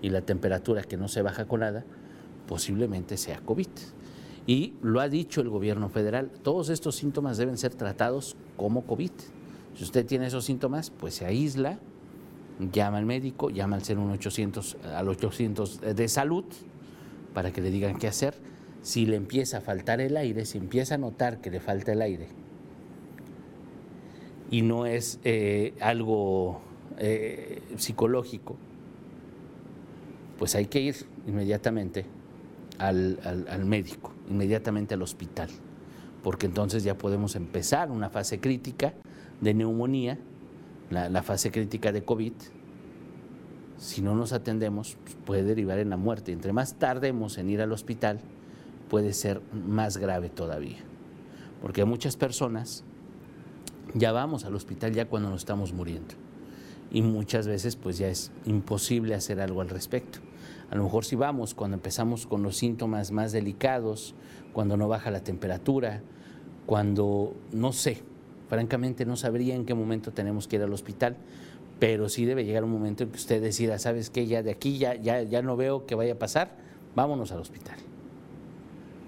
y 0.00 0.10
la 0.10 0.22
temperatura 0.22 0.82
que 0.82 0.96
no 0.96 1.08
se 1.08 1.22
baja 1.22 1.46
con 1.46 1.60
nada, 1.60 1.84
posiblemente 2.46 3.16
sea 3.16 3.40
COVID. 3.40 3.68
Y 4.46 4.74
lo 4.82 5.00
ha 5.00 5.08
dicho 5.08 5.40
el 5.40 5.50
gobierno 5.50 5.88
federal, 5.88 6.30
todos 6.42 6.70
estos 6.70 6.96
síntomas 6.96 7.36
deben 7.36 7.58
ser 7.58 7.74
tratados 7.74 8.36
como 8.56 8.84
COVID. 8.86 9.10
Si 9.74 9.84
usted 9.84 10.06
tiene 10.06 10.26
esos 10.26 10.44
síntomas, 10.44 10.90
pues 10.90 11.14
se 11.14 11.26
aísla, 11.26 11.78
llama 12.72 12.98
al 12.98 13.06
médico, 13.06 13.50
llama 13.50 13.76
al 13.76 13.82
01800 13.82 14.78
al 14.94 15.08
800 15.08 15.80
de 15.94 16.08
salud 16.08 16.44
para 17.34 17.52
que 17.52 17.60
le 17.60 17.70
digan 17.70 17.98
qué 17.98 18.08
hacer. 18.08 18.34
si 18.82 19.06
le 19.06 19.16
empieza 19.16 19.58
a 19.58 19.60
faltar 19.60 20.00
el 20.00 20.16
aire, 20.16 20.46
si 20.46 20.56
empieza 20.56 20.94
a 20.94 20.98
notar 20.98 21.40
que 21.40 21.50
le 21.50 21.60
falta 21.60 21.92
el 21.92 22.00
aire, 22.00 22.28
y 24.50 24.62
no 24.62 24.86
es 24.86 25.20
eh, 25.24 25.74
algo 25.80 26.60
eh, 26.96 27.60
psicológico, 27.76 28.56
pues 30.38 30.54
hay 30.54 30.66
que 30.66 30.80
ir 30.80 30.96
inmediatamente 31.26 32.06
al, 32.78 33.64
médico, 33.66 34.12
inmediatamente 34.30 34.94
al 34.94 35.02
hospital, 35.02 35.48
porque 36.22 36.46
entonces 36.46 36.84
ya 36.84 36.96
podemos 36.96 37.34
empezar 37.34 37.90
una 37.90 38.08
fase 38.08 38.40
crítica 38.40 38.94
de 39.40 39.54
neumonía, 39.54 40.18
la, 40.90 41.22
fase 41.22 41.50
crítica 41.50 41.92
de 41.92 42.04
COVID. 42.04 42.32
Si 43.76 44.00
no 44.00 44.14
nos 44.14 44.32
atendemos, 44.32 44.96
pues, 45.04 45.16
puede 45.24 45.42
derivar 45.42 45.78
en 45.78 45.90
la 45.90 45.96
muerte. 45.96 46.32
Entre 46.32 46.52
más 46.52 46.74
tardemos 46.74 47.38
en 47.38 47.50
ir 47.50 47.60
al 47.60 47.72
hospital, 47.72 48.20
puede 48.88 49.12
ser 49.12 49.40
más 49.52 49.98
grave 49.98 50.30
todavía. 50.30 50.78
Porque 51.60 51.84
muchas 51.84 52.16
personas 52.16 52.84
ya 53.94 54.12
vamos 54.12 54.44
al 54.44 54.54
hospital 54.54 54.92
ya 54.92 55.06
cuando 55.06 55.30
nos 55.30 55.42
estamos 55.42 55.72
muriendo. 55.72 56.14
Y 56.90 57.02
muchas 57.02 57.46
veces 57.46 57.76
pues 57.76 57.98
ya 57.98 58.08
es 58.08 58.32
imposible 58.46 59.14
hacer 59.14 59.40
algo 59.40 59.60
al 59.60 59.68
respecto. 59.68 60.20
A 60.70 60.74
lo 60.74 60.84
mejor 60.84 61.04
si 61.04 61.16
vamos 61.16 61.54
cuando 61.54 61.76
empezamos 61.76 62.26
con 62.26 62.42
los 62.42 62.56
síntomas 62.56 63.10
más 63.10 63.32
delicados, 63.32 64.14
cuando 64.52 64.76
no 64.76 64.88
baja 64.88 65.10
la 65.10 65.24
temperatura, 65.24 66.02
cuando 66.66 67.34
no 67.52 67.72
sé, 67.72 68.02
francamente 68.48 69.06
no 69.06 69.16
sabría 69.16 69.54
en 69.54 69.64
qué 69.64 69.74
momento 69.74 70.12
tenemos 70.12 70.46
que 70.46 70.56
ir 70.56 70.62
al 70.62 70.72
hospital, 70.72 71.16
pero 71.78 72.08
sí 72.08 72.24
debe 72.24 72.44
llegar 72.44 72.64
un 72.64 72.70
momento 72.70 73.04
en 73.04 73.10
que 73.10 73.16
usted 73.16 73.40
decida, 73.40 73.78
¿sabes 73.78 74.10
qué? 74.10 74.26
Ya 74.26 74.42
de 74.42 74.50
aquí 74.50 74.78
ya, 74.78 74.94
ya, 74.94 75.22
ya 75.22 75.42
no 75.42 75.56
veo 75.56 75.86
que 75.86 75.94
vaya 75.94 76.14
a 76.14 76.18
pasar, 76.18 76.56
vámonos 76.94 77.32
al 77.32 77.38
hospital. 77.38 77.76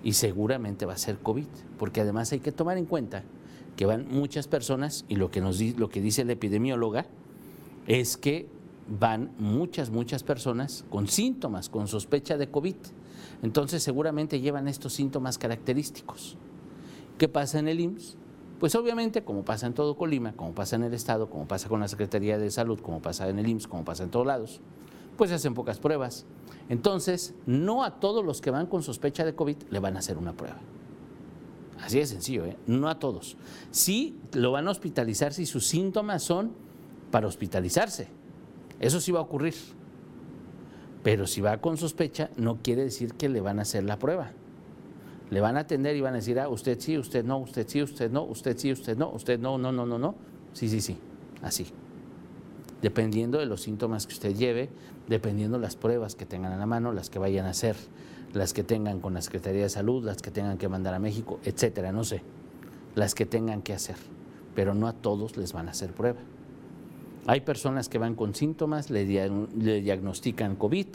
Y 0.02 0.14
seguramente 0.14 0.86
va 0.86 0.94
a 0.94 0.98
ser 0.98 1.18
COVID, 1.18 1.46
porque 1.78 2.00
además 2.00 2.32
hay 2.32 2.40
que 2.40 2.52
tomar 2.52 2.78
en 2.78 2.86
cuenta 2.86 3.22
que 3.76 3.86
van 3.86 4.06
muchas 4.08 4.46
personas 4.46 5.04
y 5.08 5.16
lo 5.16 5.30
que, 5.30 5.40
nos, 5.40 5.60
lo 5.60 5.88
que 5.90 6.00
dice 6.00 6.24
la 6.24 6.32
epidemióloga 6.32 7.06
es 7.86 8.16
que 8.16 8.46
van 8.90 9.32
muchas, 9.38 9.90
muchas 9.90 10.22
personas 10.22 10.84
con 10.90 11.06
síntomas, 11.06 11.68
con 11.68 11.86
sospecha 11.88 12.36
de 12.36 12.50
COVID. 12.50 12.76
Entonces 13.42 13.82
seguramente 13.82 14.40
llevan 14.40 14.68
estos 14.68 14.92
síntomas 14.92 15.38
característicos. 15.38 16.36
¿Qué 17.16 17.28
pasa 17.28 17.58
en 17.58 17.68
el 17.68 17.80
IMSS? 17.80 18.16
Pues 18.58 18.74
obviamente, 18.74 19.24
como 19.24 19.44
pasa 19.44 19.66
en 19.66 19.74
todo 19.74 19.96
Colima, 19.96 20.32
como 20.34 20.54
pasa 20.54 20.76
en 20.76 20.82
el 20.82 20.92
Estado, 20.92 21.30
como 21.30 21.48
pasa 21.48 21.68
con 21.68 21.80
la 21.80 21.88
Secretaría 21.88 22.36
de 22.38 22.50
Salud, 22.50 22.80
como 22.80 23.00
pasa 23.00 23.28
en 23.28 23.38
el 23.38 23.48
IMSS, 23.48 23.68
como 23.68 23.84
pasa 23.84 24.02
en 24.02 24.10
todos 24.10 24.26
lados, 24.26 24.60
pues 25.16 25.30
se 25.30 25.36
hacen 25.36 25.54
pocas 25.54 25.78
pruebas. 25.78 26.26
Entonces, 26.68 27.34
no 27.46 27.84
a 27.84 28.00
todos 28.00 28.24
los 28.24 28.40
que 28.40 28.50
van 28.50 28.66
con 28.66 28.82
sospecha 28.82 29.24
de 29.24 29.34
COVID 29.34 29.56
le 29.70 29.78
van 29.78 29.96
a 29.96 30.00
hacer 30.00 30.18
una 30.18 30.34
prueba. 30.34 30.58
Así 31.80 31.98
de 31.98 32.06
sencillo, 32.06 32.44
¿eh? 32.44 32.58
no 32.66 32.88
a 32.88 32.98
todos. 32.98 33.36
Sí 33.70 34.18
lo 34.32 34.52
van 34.52 34.68
a 34.68 34.70
hospitalizar 34.70 35.32
si 35.32 35.46
sus 35.46 35.66
síntomas 35.66 36.22
son 36.22 36.52
para 37.10 37.26
hospitalizarse. 37.26 38.19
Eso 38.80 39.00
sí 39.00 39.12
va 39.12 39.20
a 39.20 39.22
ocurrir. 39.22 39.54
Pero 41.02 41.26
si 41.26 41.40
va 41.40 41.58
con 41.58 41.76
sospecha, 41.76 42.30
no 42.36 42.58
quiere 42.62 42.82
decir 42.82 43.14
que 43.14 43.28
le 43.28 43.40
van 43.40 43.58
a 43.58 43.62
hacer 43.62 43.84
la 43.84 43.98
prueba. 43.98 44.32
Le 45.30 45.40
van 45.40 45.56
a 45.56 45.60
atender 45.60 45.96
y 45.96 46.00
van 46.00 46.14
a 46.14 46.16
decir, 46.16 46.40
ah, 46.40 46.48
usted 46.48 46.78
sí, 46.80 46.98
usted 46.98 47.24
no, 47.24 47.38
usted 47.38 47.66
sí, 47.68 47.82
usted 47.82 48.10
no, 48.10 48.24
usted 48.24 48.56
sí, 48.58 48.72
usted 48.72 48.96
no, 48.96 49.10
usted 49.10 49.38
no, 49.38 49.58
no, 49.58 49.70
no, 49.70 49.86
no, 49.86 49.98
no. 49.98 50.14
Sí, 50.52 50.68
sí, 50.68 50.80
sí, 50.80 50.98
así. 51.42 51.66
Dependiendo 52.82 53.38
de 53.38 53.46
los 53.46 53.62
síntomas 53.62 54.06
que 54.06 54.14
usted 54.14 54.34
lleve, 54.34 54.70
dependiendo 55.08 55.58
las 55.58 55.76
pruebas 55.76 56.16
que 56.16 56.26
tengan 56.26 56.52
a 56.52 56.56
la 56.56 56.66
mano, 56.66 56.92
las 56.92 57.10
que 57.10 57.18
vayan 57.18 57.46
a 57.46 57.50
hacer, 57.50 57.76
las 58.32 58.52
que 58.52 58.64
tengan 58.64 59.00
con 59.00 59.14
la 59.14 59.22
Secretaría 59.22 59.62
de 59.62 59.68
Salud, 59.68 60.04
las 60.04 60.22
que 60.22 60.30
tengan 60.30 60.58
que 60.58 60.68
mandar 60.68 60.94
a 60.94 60.98
México, 60.98 61.38
etcétera, 61.44 61.92
no 61.92 62.04
sé, 62.04 62.22
las 62.94 63.14
que 63.14 63.26
tengan 63.26 63.62
que 63.62 63.72
hacer. 63.72 63.96
Pero 64.54 64.74
no 64.74 64.88
a 64.88 64.92
todos 64.92 65.36
les 65.36 65.52
van 65.52 65.68
a 65.68 65.70
hacer 65.70 65.92
prueba. 65.92 66.18
Hay 67.26 67.42
personas 67.42 67.88
que 67.88 67.98
van 67.98 68.14
con 68.14 68.34
síntomas, 68.34 68.90
le, 68.90 69.04
diagnostican 69.04 70.56
COVID 70.56 70.86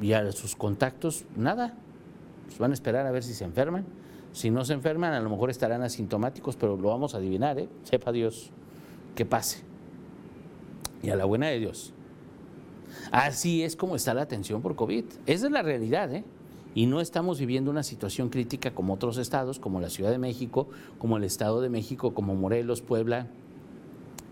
y 0.00 0.12
a 0.12 0.32
sus 0.32 0.56
contactos, 0.56 1.24
nada. 1.36 1.74
Pues 2.46 2.58
van 2.58 2.72
a 2.72 2.74
esperar 2.74 3.06
a 3.06 3.10
ver 3.10 3.22
si 3.22 3.32
se 3.32 3.44
enferman. 3.44 3.84
Si 4.32 4.50
no 4.50 4.64
se 4.64 4.72
enferman, 4.72 5.12
a 5.12 5.20
lo 5.20 5.30
mejor 5.30 5.50
estarán 5.50 5.82
asintomáticos, 5.82 6.56
pero 6.56 6.76
lo 6.76 6.88
vamos 6.88 7.14
a 7.14 7.18
adivinar, 7.18 7.58
¿eh? 7.58 7.68
sepa 7.84 8.10
Dios 8.10 8.50
que 9.14 9.24
pase. 9.24 9.62
Y 11.02 11.10
a 11.10 11.16
la 11.16 11.24
buena 11.24 11.46
de 11.48 11.60
Dios. 11.60 11.92
Así 13.12 13.62
es 13.62 13.76
como 13.76 13.94
está 13.94 14.12
la 14.14 14.22
atención 14.22 14.60
por 14.60 14.74
COVID. 14.74 15.04
Esa 15.26 15.46
es 15.46 15.52
la 15.52 15.62
realidad, 15.62 16.12
¿eh? 16.12 16.24
Y 16.74 16.86
no 16.86 17.00
estamos 17.00 17.38
viviendo 17.38 17.70
una 17.70 17.84
situación 17.84 18.30
crítica 18.30 18.72
como 18.72 18.94
otros 18.94 19.16
estados, 19.18 19.60
como 19.60 19.80
la 19.80 19.90
Ciudad 19.90 20.10
de 20.10 20.18
México, 20.18 20.68
como 20.98 21.16
el 21.16 21.24
Estado 21.24 21.60
de 21.60 21.68
México, 21.68 22.14
como 22.14 22.34
Morelos, 22.34 22.82
Puebla, 22.82 23.28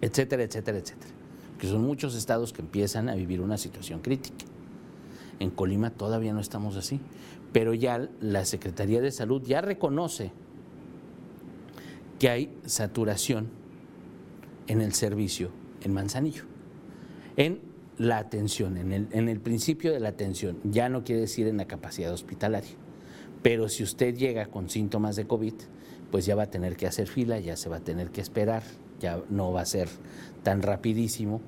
etcétera, 0.02 0.42
etcétera, 0.42 0.78
etcétera. 0.78 1.12
Que 1.58 1.66
son 1.66 1.82
muchos 1.82 2.14
estados 2.14 2.52
que 2.52 2.60
empiezan 2.60 3.08
a 3.08 3.14
vivir 3.14 3.40
una 3.40 3.56
situación 3.56 4.00
crítica. 4.00 4.44
En 5.38 5.50
Colima 5.50 5.90
todavía 5.90 6.34
no 6.34 6.40
estamos 6.40 6.76
así, 6.76 7.00
pero 7.52 7.72
ya 7.72 8.08
la 8.20 8.44
Secretaría 8.44 9.00
de 9.00 9.10
Salud 9.10 9.42
ya 9.42 9.60
reconoce 9.60 10.32
que 12.18 12.28
hay 12.28 12.54
saturación 12.66 13.48
en 14.66 14.80
el 14.80 14.92
servicio 14.92 15.50
en 15.82 15.92
Manzanillo, 15.92 16.44
en 17.36 17.60
la 17.98 18.18
atención, 18.18 18.76
en 18.76 18.92
el, 18.92 19.08
en 19.10 19.28
el 19.28 19.40
principio 19.40 19.92
de 19.92 20.00
la 20.00 20.10
atención, 20.10 20.58
ya 20.64 20.88
no 20.88 21.04
quiere 21.04 21.22
decir 21.22 21.46
en 21.46 21.56
la 21.56 21.66
capacidad 21.66 22.12
hospitalaria, 22.12 22.70
pero 23.42 23.68
si 23.68 23.82
usted 23.82 24.14
llega 24.14 24.46
con 24.46 24.70
síntomas 24.70 25.16
de 25.16 25.26
COVID, 25.26 25.54
pues 26.10 26.24
ya 26.24 26.34
va 26.34 26.44
a 26.44 26.50
tener 26.50 26.76
que 26.76 26.86
hacer 26.86 27.08
fila, 27.08 27.40
ya 27.40 27.56
se 27.56 27.68
va 27.68 27.76
a 27.78 27.80
tener 27.80 28.10
que 28.10 28.20
esperar, 28.20 28.62
ya 29.02 29.20
no 29.28 29.52
va 29.52 29.60
a 29.60 29.66
ser 29.66 29.88
tan 30.42 30.62
rapidísimo. 30.62 31.40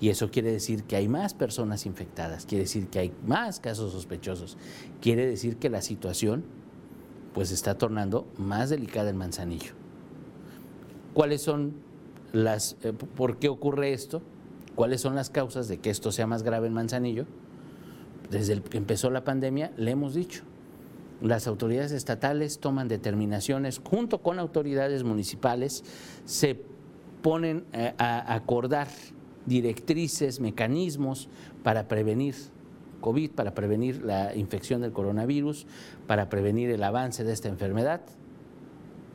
Y 0.00 0.08
eso 0.08 0.30
quiere 0.30 0.50
decir 0.50 0.82
que 0.84 0.96
hay 0.96 1.08
más 1.08 1.34
personas 1.34 1.86
infectadas, 1.86 2.46
quiere 2.46 2.64
decir 2.64 2.88
que 2.88 2.98
hay 2.98 3.12
más 3.26 3.60
casos 3.60 3.92
sospechosos, 3.92 4.56
quiere 5.00 5.26
decir 5.26 5.56
que 5.56 5.70
la 5.70 5.82
situación 5.82 6.44
pues 7.32 7.50
está 7.52 7.78
tornando 7.78 8.26
más 8.36 8.70
delicada 8.70 9.10
en 9.10 9.16
Manzanillo. 9.16 9.72
¿Cuáles 11.14 11.42
son 11.42 11.74
las, 12.32 12.76
eh, 12.82 12.92
por 12.92 13.38
qué 13.38 13.48
ocurre 13.48 13.92
esto? 13.92 14.22
¿Cuáles 14.74 15.00
son 15.00 15.14
las 15.14 15.30
causas 15.30 15.68
de 15.68 15.78
que 15.78 15.90
esto 15.90 16.12
sea 16.12 16.26
más 16.26 16.42
grave 16.42 16.66
en 16.66 16.74
Manzanillo? 16.74 17.26
Desde 18.30 18.60
que 18.60 18.78
empezó 18.78 19.10
la 19.10 19.24
pandemia, 19.24 19.72
le 19.76 19.92
hemos 19.92 20.14
dicho, 20.14 20.42
las 21.24 21.46
autoridades 21.46 21.92
estatales 21.92 22.58
toman 22.60 22.86
determinaciones 22.86 23.80
junto 23.82 24.20
con 24.20 24.38
autoridades 24.38 25.04
municipales, 25.04 25.82
se 26.26 26.60
ponen 27.22 27.64
eh, 27.72 27.94
a 27.96 28.34
acordar 28.34 28.88
directrices, 29.46 30.40
mecanismos 30.40 31.30
para 31.62 31.88
prevenir 31.88 32.34
COVID, 33.00 33.30
para 33.30 33.54
prevenir 33.54 34.02
la 34.02 34.34
infección 34.36 34.82
del 34.82 34.92
coronavirus, 34.92 35.66
para 36.06 36.28
prevenir 36.28 36.70
el 36.70 36.82
avance 36.82 37.24
de 37.24 37.32
esta 37.32 37.48
enfermedad. 37.48 38.02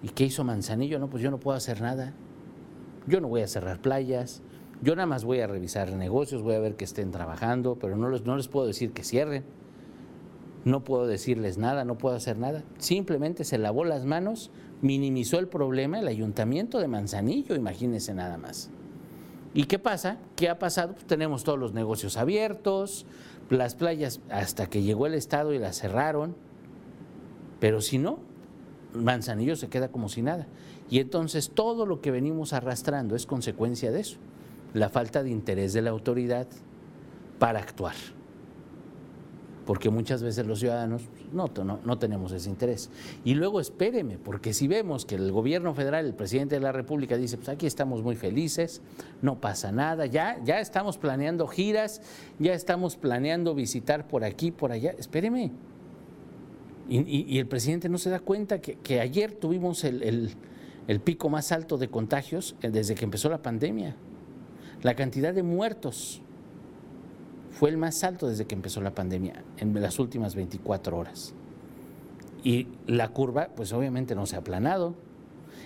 ¿Y 0.02 0.10
qué 0.10 0.26
hizo 0.26 0.44
Manzanillo? 0.44 0.98
No, 0.98 1.10
pues 1.10 1.22
yo 1.22 1.30
no 1.30 1.40
puedo 1.40 1.58
hacer 1.58 1.82
nada. 1.82 2.14
Yo 3.06 3.22
no 3.22 3.28
voy 3.28 3.42
a 3.42 3.48
cerrar 3.48 3.82
playas, 3.82 4.42
yo 4.82 4.96
nada 4.96 5.08
más 5.08 5.26
voy 5.26 5.42
a 5.42 5.48
revisar 5.48 5.92
negocios, 5.94 6.42
voy 6.42 6.56
a 6.56 6.60
ver 6.60 6.76
que 6.76 6.86
estén 6.86 7.12
trabajando, 7.12 7.78
pero 7.80 7.98
no 7.98 8.10
les, 8.10 8.24
no 8.24 8.36
les 8.36 8.48
puedo 8.48 8.66
decir 8.66 8.94
que 8.94 9.04
cierren 9.04 9.44
no 10.66 10.84
puedo 10.84 11.08
decirles 11.08 11.58
nada, 11.58 11.86
no 11.86 11.98
puedo 11.98 12.16
hacer 12.16 12.38
nada. 12.38 12.64
Simplemente 12.78 13.44
se 13.44 13.58
lavó 13.58 13.86
las 13.86 14.06
manos, 14.06 14.52
minimizó 14.82 15.40
el 15.40 15.48
problema 15.48 16.00
el 16.00 16.08
ayuntamiento 16.08 16.80
de 16.80 16.88
Manzanillo, 16.88 17.56
imagínense 17.56 18.14
nada 18.14 18.38
más. 18.38 18.70
¿Y 19.54 19.64
qué 19.64 19.80
pasa? 19.80 20.18
¿Qué 20.36 20.50
ha 20.50 20.60
pasado? 20.60 20.94
Pues 20.94 21.06
tenemos 21.06 21.44
todos 21.44 21.58
los 21.58 21.74
negocios 21.74 22.18
abiertos, 22.18 23.06
las 23.50 23.76
playas 23.76 24.22
hasta 24.30 24.68
que 24.68 24.84
llegó 24.84 25.08
el 25.08 25.16
Estado 25.16 25.54
y 25.54 25.60
las 25.60 25.78
cerraron, 25.78 26.36
pero 27.60 27.82
si 27.82 27.98
no, 27.98 28.20
Manzanillo 28.94 29.56
se 29.56 29.70
queda 29.70 29.90
como 29.90 30.10
si 30.10 30.22
nada. 30.22 30.48
Y 30.90 31.00
entonces 31.00 31.52
todo 31.52 31.86
lo 31.86 32.02
que 32.02 32.12
venimos 32.12 32.54
arrastrando 32.54 33.16
es 33.16 33.26
consecuencia 33.26 33.92
de 33.92 34.02
eso, 34.02 34.18
la 34.74 34.90
falta 34.90 35.24
de 35.24 35.32
interés 35.32 35.74
de 35.74 35.82
la 35.82 35.90
autoridad 35.90 36.48
para 37.40 37.60
actuar 37.60 37.96
porque 39.70 39.92
muchas 39.92 40.24
veces 40.24 40.48
los 40.48 40.62
ciudadanos 40.62 41.04
no, 41.32 41.48
no, 41.86 42.00
tenemos 42.00 42.32
ese 42.32 42.50
interés. 42.50 42.90
Y 43.24 43.36
luego 43.36 43.60
espéreme, 43.60 44.18
porque 44.18 44.52
si 44.52 44.68
vemos 44.68 45.06
que 45.06 45.14
el 45.14 45.32
gobierno 45.32 45.76
federal, 45.76 46.08
el 46.08 46.16
presidente 46.16 46.56
de 46.56 46.62
la 46.62 46.72
República 46.72 47.18
dice, 47.18 47.38
pues 47.38 47.50
aquí 47.50 47.68
estamos 47.68 48.02
muy 48.02 48.16
felices, 48.16 48.82
no 49.22 49.40
pasa 49.40 49.72
nada, 49.72 50.08
ya, 50.08 50.44
ya 50.44 50.60
estamos 50.60 50.98
planeando 50.98 51.46
giras, 51.46 52.02
ya 52.40 52.56
estamos 52.56 52.96
planeando 52.96 53.54
visitar 53.54 54.08
por 54.08 54.24
aquí, 54.24 54.50
por 54.50 54.72
allá, 54.72 54.96
espéreme. 54.98 55.52
Y, 56.90 57.38
el 57.38 57.46
presidente 57.46 57.90
no 57.90 58.00
se 58.00 58.10
da 58.10 58.20
cuenta 58.20 58.62
que, 58.62 59.00
ayer 59.00 59.34
tuvimos 59.34 59.84
el, 59.84 60.34
el 60.88 61.00
pico 61.00 61.30
más 61.30 61.52
alto 61.52 61.78
de 61.78 61.90
contagios 61.90 62.56
eh, 62.64 62.72
desde 62.72 62.96
que 62.96 63.06
empezó 63.06 63.30
la 63.30 63.44
pandemia. 63.44 63.96
La 64.82 64.96
cantidad 64.96 65.32
de 65.32 65.44
muertos 65.44 66.24
fue 67.60 67.70
el 67.70 67.76
más 67.76 68.06
alto 68.06 68.30
desde 68.30 68.48
que 68.48 68.56
empezó 68.56 68.80
la 68.80 68.96
pandemia, 68.96 69.44
en 69.58 69.82
las 69.82 70.00
últimas 70.00 70.34
24 70.34 70.98
horas. 70.98 71.34
Y 72.42 72.70
la 72.88 73.10
curva, 73.10 73.50
pues 73.54 73.74
obviamente 73.74 74.16
no 74.16 74.26
se 74.26 74.38
ha 74.38 74.40
aplanado. 74.40 74.96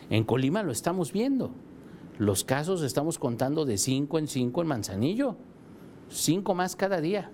En 0.09 0.23
Colima 0.23 0.63
lo 0.63 0.71
estamos 0.71 1.13
viendo. 1.13 1.51
Los 2.17 2.43
casos 2.45 2.81
estamos 2.81 3.19
contando 3.19 3.63
de 3.63 3.77
5 3.77 4.17
en 4.17 4.27
5 4.27 4.61
en 4.63 4.67
Manzanillo. 4.67 5.35
5 6.09 6.55
más 6.55 6.75
cada 6.75 6.99
día. 6.99 7.29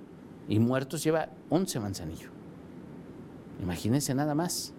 Y 0.50 0.60
muertos 0.60 1.06
lleva 1.06 1.30
11 1.48 1.80
Manzanillo. 1.80 2.30
Imagínense 3.63 4.13
nada 4.13 4.36
más. 4.36 4.74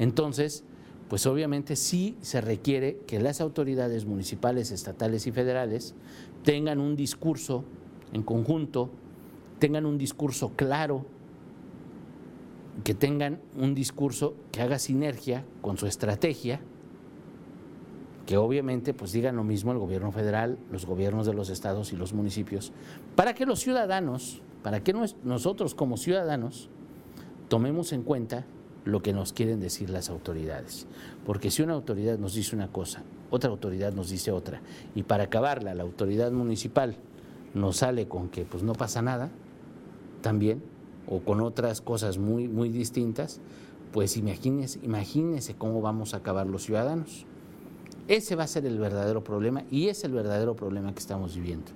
Entonces, 0.00 0.64
pues 1.08 1.24
obviamente 1.26 1.76
sí 1.76 2.16
se 2.20 2.40
requiere 2.40 2.98
que 3.06 3.20
las 3.20 3.40
autoridades 3.40 4.06
municipales, 4.06 4.72
estatales 4.72 5.28
y 5.28 5.30
federales 5.30 5.94
tengan 6.42 6.80
un 6.80 6.96
discurso 6.96 7.64
en 8.12 8.24
conjunto, 8.24 8.90
tengan 9.64 9.86
un 9.86 9.96
discurso 9.96 10.52
claro, 10.56 11.06
que 12.84 12.92
tengan 12.92 13.40
un 13.56 13.74
discurso 13.74 14.34
que 14.52 14.60
haga 14.60 14.78
sinergia 14.78 15.42
con 15.62 15.78
su 15.78 15.86
estrategia, 15.86 16.60
que 18.26 18.36
obviamente 18.36 18.92
pues 18.92 19.12
digan 19.12 19.36
lo 19.36 19.42
mismo 19.42 19.72
el 19.72 19.78
gobierno 19.78 20.12
federal, 20.12 20.58
los 20.70 20.84
gobiernos 20.84 21.24
de 21.24 21.32
los 21.32 21.48
estados 21.48 21.94
y 21.94 21.96
los 21.96 22.12
municipios, 22.12 22.74
para 23.16 23.32
que 23.32 23.46
los 23.46 23.60
ciudadanos, 23.60 24.42
para 24.62 24.84
que 24.84 24.92
nosotros 25.22 25.74
como 25.74 25.96
ciudadanos 25.96 26.68
tomemos 27.48 27.94
en 27.94 28.02
cuenta 28.02 28.44
lo 28.84 29.00
que 29.00 29.14
nos 29.14 29.32
quieren 29.32 29.60
decir 29.60 29.88
las 29.88 30.10
autoridades. 30.10 30.86
Porque 31.24 31.50
si 31.50 31.62
una 31.62 31.72
autoridad 31.72 32.18
nos 32.18 32.34
dice 32.34 32.54
una 32.54 32.68
cosa, 32.68 33.02
otra 33.30 33.48
autoridad 33.48 33.94
nos 33.94 34.10
dice 34.10 34.30
otra, 34.30 34.60
y 34.94 35.04
para 35.04 35.24
acabarla 35.24 35.74
la 35.74 35.84
autoridad 35.84 36.32
municipal 36.32 36.98
nos 37.54 37.78
sale 37.78 38.08
con 38.08 38.28
que 38.28 38.44
pues 38.44 38.62
no 38.62 38.74
pasa 38.74 39.00
nada, 39.00 39.30
también, 40.24 40.62
o 41.06 41.20
con 41.20 41.42
otras 41.42 41.82
cosas 41.82 42.16
muy, 42.16 42.48
muy 42.48 42.70
distintas, 42.70 43.40
pues 43.92 44.16
imagínese, 44.16 44.80
imagínese 44.82 45.54
cómo 45.54 45.82
vamos 45.82 46.14
a 46.14 46.16
acabar 46.16 46.46
los 46.46 46.62
ciudadanos. 46.64 47.26
Ese 48.08 48.36
va 48.36 48.44
a 48.44 48.46
ser 48.46 48.64
el 48.64 48.78
verdadero 48.78 49.22
problema 49.22 49.64
y 49.70 49.88
es 49.88 50.02
el 50.02 50.12
verdadero 50.12 50.56
problema 50.56 50.94
que 50.94 51.00
estamos 51.00 51.36
viviendo 51.36 51.72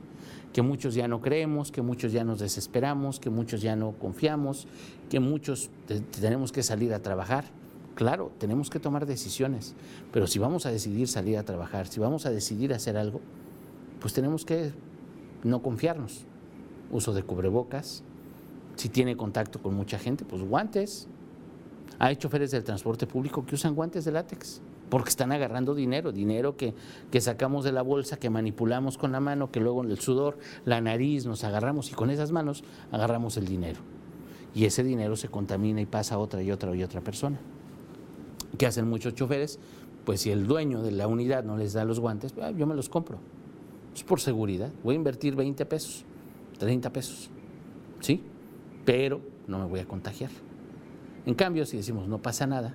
que 0.52 0.62
muchos 0.62 0.94
ya 0.94 1.08
no 1.08 1.20
creemos, 1.20 1.70
que 1.70 1.82
muchos 1.82 2.10
ya 2.10 2.24
nos 2.24 2.40
desesperamos, 2.40 3.20
que 3.20 3.28
muchos 3.28 3.60
ya 3.60 3.76
no 3.76 3.92
confiamos, 3.92 4.66
que 5.10 5.20
muchos 5.20 5.70
tenemos 6.18 6.52
que 6.52 6.62
salir 6.62 6.94
a 6.94 7.00
trabajar. 7.00 7.44
Claro, 7.94 8.32
tenemos 8.38 8.70
que 8.70 8.80
tomar 8.80 9.06
decisiones, 9.06 9.74
pero 10.10 10.26
si 10.26 10.38
vamos 10.38 10.64
a 10.66 10.70
decidir 10.70 11.06
salir 11.06 11.36
a 11.36 11.42
trabajar, 11.42 11.86
si 11.86 12.00
vamos 12.00 12.26
a 12.26 12.30
decidir 12.30 12.72
hacer 12.72 12.96
algo, 12.96 13.20
pues 14.00 14.14
tenemos 14.14 14.44
que 14.44 14.72
no 15.44 15.62
confiarnos. 15.62 16.24
Uso 16.90 17.12
de 17.12 17.22
cubrebocas, 17.22 18.02
si 18.78 18.88
tiene 18.88 19.16
contacto 19.16 19.61
con 19.61 19.75
mucha 19.75 19.99
gente, 19.99 20.25
pues 20.25 20.42
guantes. 20.42 21.08
Hay 21.99 22.14
choferes 22.16 22.52
del 22.52 22.62
transporte 22.62 23.06
público 23.08 23.44
que 23.44 23.56
usan 23.56 23.75
guantes 23.75 24.04
de 24.04 24.12
látex 24.12 24.62
porque 24.88 25.11
están 25.11 25.32
agarrando 25.32 25.75
dinero, 25.75 26.12
dinero 26.12 26.56
que, 26.56 26.75
que, 27.11 27.20
sacamos 27.20 27.64
de 27.64 27.73
la 27.73 27.82
bolsa, 27.82 28.18
que 28.18 28.30
manipulamos 28.30 28.97
con 28.97 29.12
la 29.12 29.20
mano, 29.20 29.50
que 29.50 29.61
luego 29.61 29.85
en 29.85 29.90
el 29.90 29.99
sudor, 29.99 30.38
la 30.64 30.80
nariz 30.80 31.26
nos 31.26 31.44
agarramos 31.44 31.90
y 31.90 31.94
con 31.94 32.08
esas 32.08 32.32
manos 32.32 32.64
agarramos 32.92 33.37
el 33.37 33.47
dinero. 33.47 33.80
Y 34.54 34.64
ese 34.64 34.85
dinero 34.85 35.16
se 35.16 35.28
contamina 35.28 35.80
y 35.80 35.87
pasa 35.87 36.14
a 36.14 36.18
otra 36.18 36.42
y 36.42 36.50
otra 36.50 36.75
y 36.75 36.82
otra 36.82 37.00
persona. 37.00 37.38
¿Qué 38.56 38.66
hacen 38.66 38.88
muchos 38.88 39.14
choferes? 39.14 39.58
Pues 40.06 40.23
si 40.23 40.30
el 40.30 40.47
dueño 40.47 40.82
de 40.82 40.92
la 40.92 41.06
unidad 41.06 41.44
no 41.44 41.58
les 41.58 41.75
da 41.75 41.85
los 41.85 42.00
guantes, 42.00 42.32
ah, 42.40 42.52
yo 42.52 42.66
me 42.66 42.75
los 42.75 42.88
compro. 42.88 43.18
Es 43.94 44.04
por 44.04 44.20
seguridad. 44.20 44.70
Voy 44.82 44.94
a 44.94 44.97
invertir 44.97 45.37
20 45.37 45.66
pesos, 45.66 46.04
30 46.58 46.92
pesos. 46.92 47.28
¿Sí? 48.00 48.23
Pero 48.88 49.21
no 49.47 49.59
me 49.59 49.66
voy 49.66 49.80
a 49.80 49.85
contagiar. 49.85 50.30
En 51.26 51.35
cambio, 51.35 51.66
si 51.66 51.76
decimos 51.76 52.09
no 52.09 52.23
pasa 52.23 52.47
nada, 52.47 52.75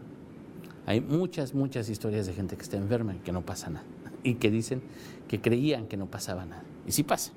hay 0.86 1.02
muchas, 1.02 1.56
muchas 1.56 1.90
historias 1.90 2.28
de 2.28 2.34
gente 2.34 2.56
que 2.56 2.62
está 2.62 2.78
enferma 2.78 3.16
y 3.16 3.18
que 3.18 3.32
no 3.32 3.42
pasa 3.42 3.72
nada. 3.72 3.84
Y 4.22 4.36
que 4.36 4.52
dicen 4.52 4.84
que 5.28 5.42
creían 5.42 5.88
que 5.88 5.98
no 5.98 6.06
pasaba 6.06 6.46
nada. 6.46 6.62
Y 6.86 6.92
sí 6.92 7.02
pasa. 7.02 7.32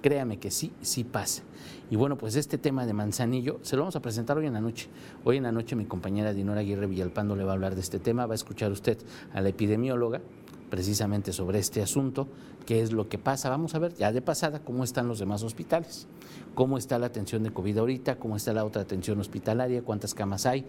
Créame 0.00 0.38
que 0.38 0.52
sí, 0.52 0.70
sí 0.80 1.02
pasa. 1.02 1.42
Y 1.90 1.96
bueno, 1.96 2.16
pues 2.16 2.36
este 2.36 2.56
tema 2.56 2.86
de 2.86 2.92
Manzanillo 2.92 3.58
se 3.62 3.74
lo 3.74 3.82
vamos 3.82 3.96
a 3.96 4.00
presentar 4.00 4.38
hoy 4.38 4.46
en 4.46 4.52
la 4.52 4.60
noche. 4.60 4.86
Hoy 5.24 5.38
en 5.38 5.42
la 5.42 5.50
noche 5.50 5.74
mi 5.74 5.86
compañera 5.86 6.32
Dinora 6.32 6.60
Aguirre 6.60 6.86
Villalpando 6.86 7.34
le 7.34 7.42
va 7.42 7.50
a 7.50 7.54
hablar 7.54 7.74
de 7.74 7.80
este 7.80 7.98
tema. 7.98 8.26
Va 8.26 8.34
a 8.34 8.36
escuchar 8.36 8.70
usted 8.70 8.96
a 9.32 9.40
la 9.40 9.48
epidemióloga 9.48 10.20
precisamente 10.70 11.32
sobre 11.32 11.58
este 11.58 11.82
asunto, 11.82 12.28
qué 12.64 12.80
es 12.80 12.92
lo 12.92 13.08
que 13.08 13.18
pasa. 13.18 13.50
Vamos 13.50 13.74
a 13.74 13.78
ver 13.78 13.94
ya 13.94 14.12
de 14.12 14.22
pasada 14.22 14.60
cómo 14.60 14.84
están 14.84 15.08
los 15.08 15.18
demás 15.18 15.42
hospitales, 15.42 16.06
cómo 16.54 16.78
está 16.78 16.98
la 16.98 17.06
atención 17.06 17.42
de 17.42 17.52
COVID 17.52 17.78
ahorita, 17.78 18.16
cómo 18.16 18.36
está 18.36 18.52
la 18.52 18.64
otra 18.64 18.82
atención 18.82 19.20
hospitalaria, 19.20 19.82
cuántas 19.82 20.14
camas 20.14 20.46
hay, 20.46 20.64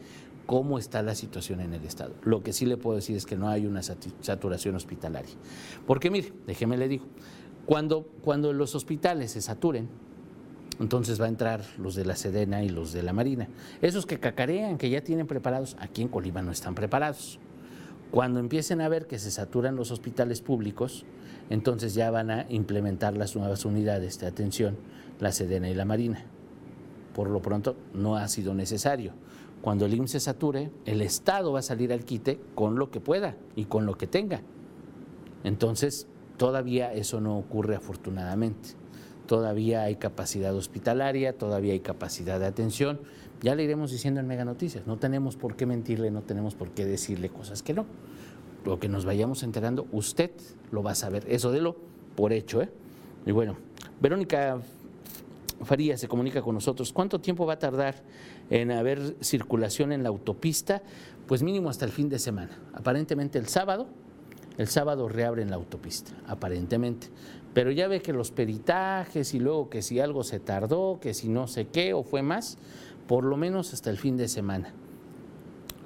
cómo 0.45 0.79
está 0.79 1.01
la 1.03 1.15
situación 1.15 1.61
en 1.61 1.73
el 1.73 1.85
Estado. 1.85 2.13
Lo 2.23 2.43
que 2.43 2.51
sí 2.51 2.65
le 2.65 2.77
puedo 2.77 2.97
decir 2.97 3.15
es 3.15 3.25
que 3.25 3.37
no 3.37 3.47
hay 3.47 3.65
una 3.65 3.81
saturación 3.83 4.75
hospitalaria. 4.75 5.33
Porque 5.85 6.09
mire, 6.09 6.33
déjeme 6.47 6.77
le 6.77 6.87
digo, 6.87 7.05
cuando, 7.65 8.03
cuando 8.21 8.51
los 8.51 8.75
hospitales 8.75 9.31
se 9.31 9.41
saturen, 9.41 9.87
entonces 10.79 11.21
va 11.21 11.25
a 11.25 11.29
entrar 11.29 11.63
los 11.77 11.93
de 11.93 12.05
la 12.05 12.15
Sedena 12.15 12.63
y 12.63 12.69
los 12.69 12.91
de 12.91 13.03
la 13.03 13.13
Marina. 13.13 13.47
Esos 13.81 14.07
que 14.07 14.19
cacarean, 14.19 14.79
que 14.79 14.89
ya 14.89 15.01
tienen 15.01 15.27
preparados, 15.27 15.77
aquí 15.79 16.01
en 16.01 16.07
Colima 16.07 16.41
no 16.41 16.51
están 16.51 16.73
preparados. 16.73 17.39
Cuando 18.11 18.41
empiecen 18.41 18.81
a 18.81 18.89
ver 18.89 19.07
que 19.07 19.19
se 19.19 19.31
saturan 19.31 19.77
los 19.77 19.89
hospitales 19.89 20.41
públicos, 20.41 21.05
entonces 21.49 21.93
ya 21.93 22.11
van 22.11 22.29
a 22.29 22.45
implementar 22.49 23.15
las 23.15 23.37
nuevas 23.37 23.63
unidades 23.63 24.19
de 24.19 24.27
atención, 24.27 24.75
la 25.21 25.31
Sedena 25.31 25.69
y 25.69 25.73
la 25.73 25.85
Marina. 25.85 26.25
Por 27.15 27.29
lo 27.29 27.41
pronto 27.41 27.77
no 27.93 28.17
ha 28.17 28.27
sido 28.27 28.53
necesario. 28.53 29.13
Cuando 29.61 29.85
el 29.85 29.93
IMSS 29.93 30.11
se 30.11 30.19
sature, 30.19 30.71
el 30.85 31.01
Estado 31.01 31.53
va 31.53 31.59
a 31.59 31.63
salir 31.63 31.93
al 31.93 32.03
quite 32.03 32.39
con 32.53 32.77
lo 32.77 32.91
que 32.91 32.99
pueda 32.99 33.37
y 33.55 33.65
con 33.65 33.85
lo 33.85 33.97
que 33.97 34.07
tenga. 34.07 34.41
Entonces, 35.45 36.07
todavía 36.35 36.93
eso 36.93 37.21
no 37.21 37.37
ocurre 37.37 37.75
afortunadamente. 37.75 38.69
Todavía 39.25 39.83
hay 39.83 39.95
capacidad 39.95 40.53
hospitalaria, 40.53 41.37
todavía 41.37 41.71
hay 41.71 41.79
capacidad 41.79 42.39
de 42.41 42.47
atención. 42.47 42.99
Ya 43.41 43.55
le 43.55 43.63
iremos 43.63 43.91
diciendo 43.91 44.19
en 44.19 44.27
Mega 44.27 44.45
Noticias. 44.45 44.85
No 44.85 44.97
tenemos 44.97 45.35
por 45.35 45.55
qué 45.55 45.65
mentirle, 45.65 46.11
no 46.11 46.21
tenemos 46.21 46.53
por 46.55 46.69
qué 46.71 46.85
decirle 46.85 47.29
cosas 47.29 47.63
que 47.63 47.73
no. 47.73 47.85
Lo 48.65 48.79
que 48.79 48.87
nos 48.87 49.05
vayamos 49.05 49.41
enterando, 49.41 49.87
usted 49.91 50.31
lo 50.71 50.83
va 50.83 50.91
a 50.91 50.95
saber. 50.95 51.25
Eso 51.27 51.51
de 51.51 51.61
lo 51.61 51.75
por 52.15 52.33
hecho. 52.33 52.61
¿eh? 52.61 52.69
Y 53.25 53.31
bueno, 53.31 53.57
Verónica 53.99 54.61
Faría 55.63 55.97
se 55.97 56.07
comunica 56.07 56.41
con 56.41 56.55
nosotros. 56.55 56.91
¿Cuánto 56.91 57.19
tiempo 57.19 57.45
va 57.45 57.53
a 57.53 57.59
tardar 57.59 57.95
en 58.49 58.71
haber 58.71 59.15
circulación 59.21 59.91
en 59.91 60.03
la 60.03 60.09
autopista? 60.09 60.81
Pues 61.27 61.43
mínimo 61.43 61.69
hasta 61.69 61.85
el 61.85 61.91
fin 61.91 62.09
de 62.09 62.19
semana. 62.19 62.59
Aparentemente 62.73 63.37
el 63.37 63.47
sábado, 63.47 63.87
el 64.57 64.67
sábado 64.67 65.07
reabren 65.07 65.49
la 65.49 65.55
autopista, 65.57 66.11
aparentemente. 66.27 67.07
Pero 67.53 67.71
ya 67.71 67.87
ve 67.87 68.01
que 68.01 68.13
los 68.13 68.31
peritajes 68.31 69.33
y 69.33 69.39
luego 69.39 69.69
que 69.69 69.81
si 69.81 69.99
algo 69.99 70.23
se 70.23 70.39
tardó, 70.39 70.99
que 70.99 71.13
si 71.13 71.29
no 71.29 71.47
sé 71.47 71.67
qué 71.67 71.93
o 71.93 72.03
fue 72.03 72.21
más, 72.21 72.57
por 73.07 73.23
lo 73.23 73.37
menos 73.37 73.73
hasta 73.73 73.89
el 73.89 73.97
fin 73.97 74.17
de 74.17 74.27
semana. 74.27 74.73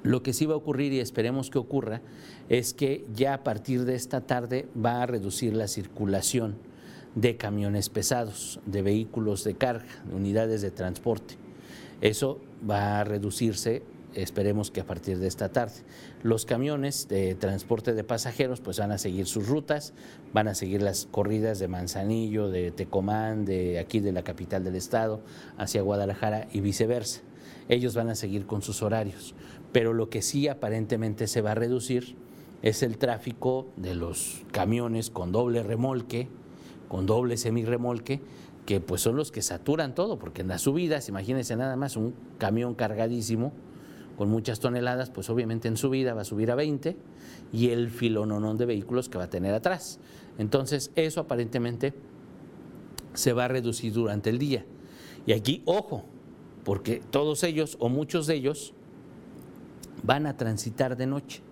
Lo 0.02 0.22
que 0.22 0.32
sí 0.32 0.46
va 0.46 0.54
a 0.54 0.58
ocurrir 0.58 0.92
y 0.92 1.00
esperemos 1.00 1.50
que 1.50 1.58
ocurra 1.58 2.00
es 2.48 2.74
que 2.74 3.04
ya 3.12 3.34
a 3.34 3.42
partir 3.42 3.84
de 3.84 3.96
esta 3.96 4.20
tarde 4.20 4.68
va 4.76 5.02
a 5.02 5.06
reducir 5.06 5.54
la 5.54 5.66
circulación 5.66 6.56
de 7.16 7.36
camiones 7.36 7.88
pesados, 7.88 8.60
de 8.66 8.82
vehículos 8.82 9.42
de 9.42 9.54
carga, 9.54 9.86
de 10.08 10.14
unidades 10.14 10.62
de 10.62 10.70
transporte. 10.70 11.34
Eso 12.00 12.40
va 12.68 13.00
a 13.00 13.04
reducirse, 13.04 13.82
esperemos 14.22 14.70
que 14.70 14.80
a 14.80 14.86
partir 14.86 15.18
de 15.18 15.26
esta 15.26 15.50
tarde. 15.50 15.74
Los 16.22 16.46
camiones 16.46 17.08
de 17.08 17.34
transporte 17.34 17.92
de 17.92 18.04
pasajeros 18.04 18.60
pues 18.60 18.78
van 18.78 18.92
a 18.92 18.98
seguir 18.98 19.26
sus 19.26 19.48
rutas, 19.48 19.92
van 20.32 20.48
a 20.48 20.54
seguir 20.54 20.82
las 20.82 21.06
corridas 21.10 21.58
de 21.58 21.68
Manzanillo, 21.68 22.48
de 22.48 22.70
Tecomán, 22.70 23.44
de 23.44 23.78
aquí 23.78 24.00
de 24.00 24.12
la 24.12 24.22
capital 24.22 24.64
del 24.64 24.76
estado, 24.76 25.20
hacia 25.58 25.82
Guadalajara 25.82 26.48
y 26.52 26.60
viceversa. 26.60 27.20
Ellos 27.68 27.94
van 27.94 28.08
a 28.08 28.14
seguir 28.14 28.46
con 28.46 28.62
sus 28.62 28.82
horarios, 28.82 29.34
pero 29.72 29.92
lo 29.92 30.08
que 30.08 30.22
sí 30.22 30.48
aparentemente 30.48 31.26
se 31.26 31.42
va 31.42 31.52
a 31.52 31.54
reducir 31.56 32.16
es 32.62 32.82
el 32.82 32.98
tráfico 32.98 33.68
de 33.76 33.94
los 33.94 34.42
camiones 34.52 35.10
con 35.10 35.32
doble 35.32 35.62
remolque, 35.62 36.28
con 36.88 37.06
doble 37.06 37.36
semirremolque, 37.36 38.20
que 38.64 38.80
pues 38.80 39.00
son 39.00 39.16
los 39.16 39.30
que 39.30 39.42
saturan 39.42 39.94
todo, 39.94 40.18
porque 40.18 40.42
en 40.42 40.48
las 40.48 40.62
subidas, 40.62 41.08
imagínense 41.08 41.56
nada 41.56 41.76
más, 41.76 41.96
un 41.96 42.14
camión 42.38 42.74
cargadísimo 42.74 43.52
con 44.16 44.28
muchas 44.30 44.60
toneladas, 44.60 45.10
pues 45.10 45.28
obviamente 45.30 45.68
en 45.68 45.76
subida 45.76 46.14
va 46.14 46.22
a 46.22 46.24
subir 46.24 46.50
a 46.50 46.54
20 46.54 46.96
y 47.52 47.70
el 47.70 47.90
filononón 47.90 48.56
de 48.56 48.66
vehículos 48.66 49.08
que 49.08 49.18
va 49.18 49.24
a 49.24 49.30
tener 49.30 49.54
atrás. 49.54 49.98
Entonces, 50.38 50.90
eso 50.94 51.20
aparentemente 51.20 51.94
se 53.14 53.32
va 53.32 53.46
a 53.46 53.48
reducir 53.48 53.92
durante 53.92 54.30
el 54.30 54.38
día. 54.38 54.64
Y 55.26 55.32
aquí, 55.32 55.62
ojo, 55.66 56.04
porque 56.64 57.02
todos 57.10 57.42
ellos 57.42 57.76
o 57.80 57.88
muchos 57.88 58.26
de 58.26 58.34
ellos 58.34 58.74
van 60.02 60.26
a 60.26 60.36
transitar 60.36 60.96
de 60.96 61.06
noche. 61.06 61.42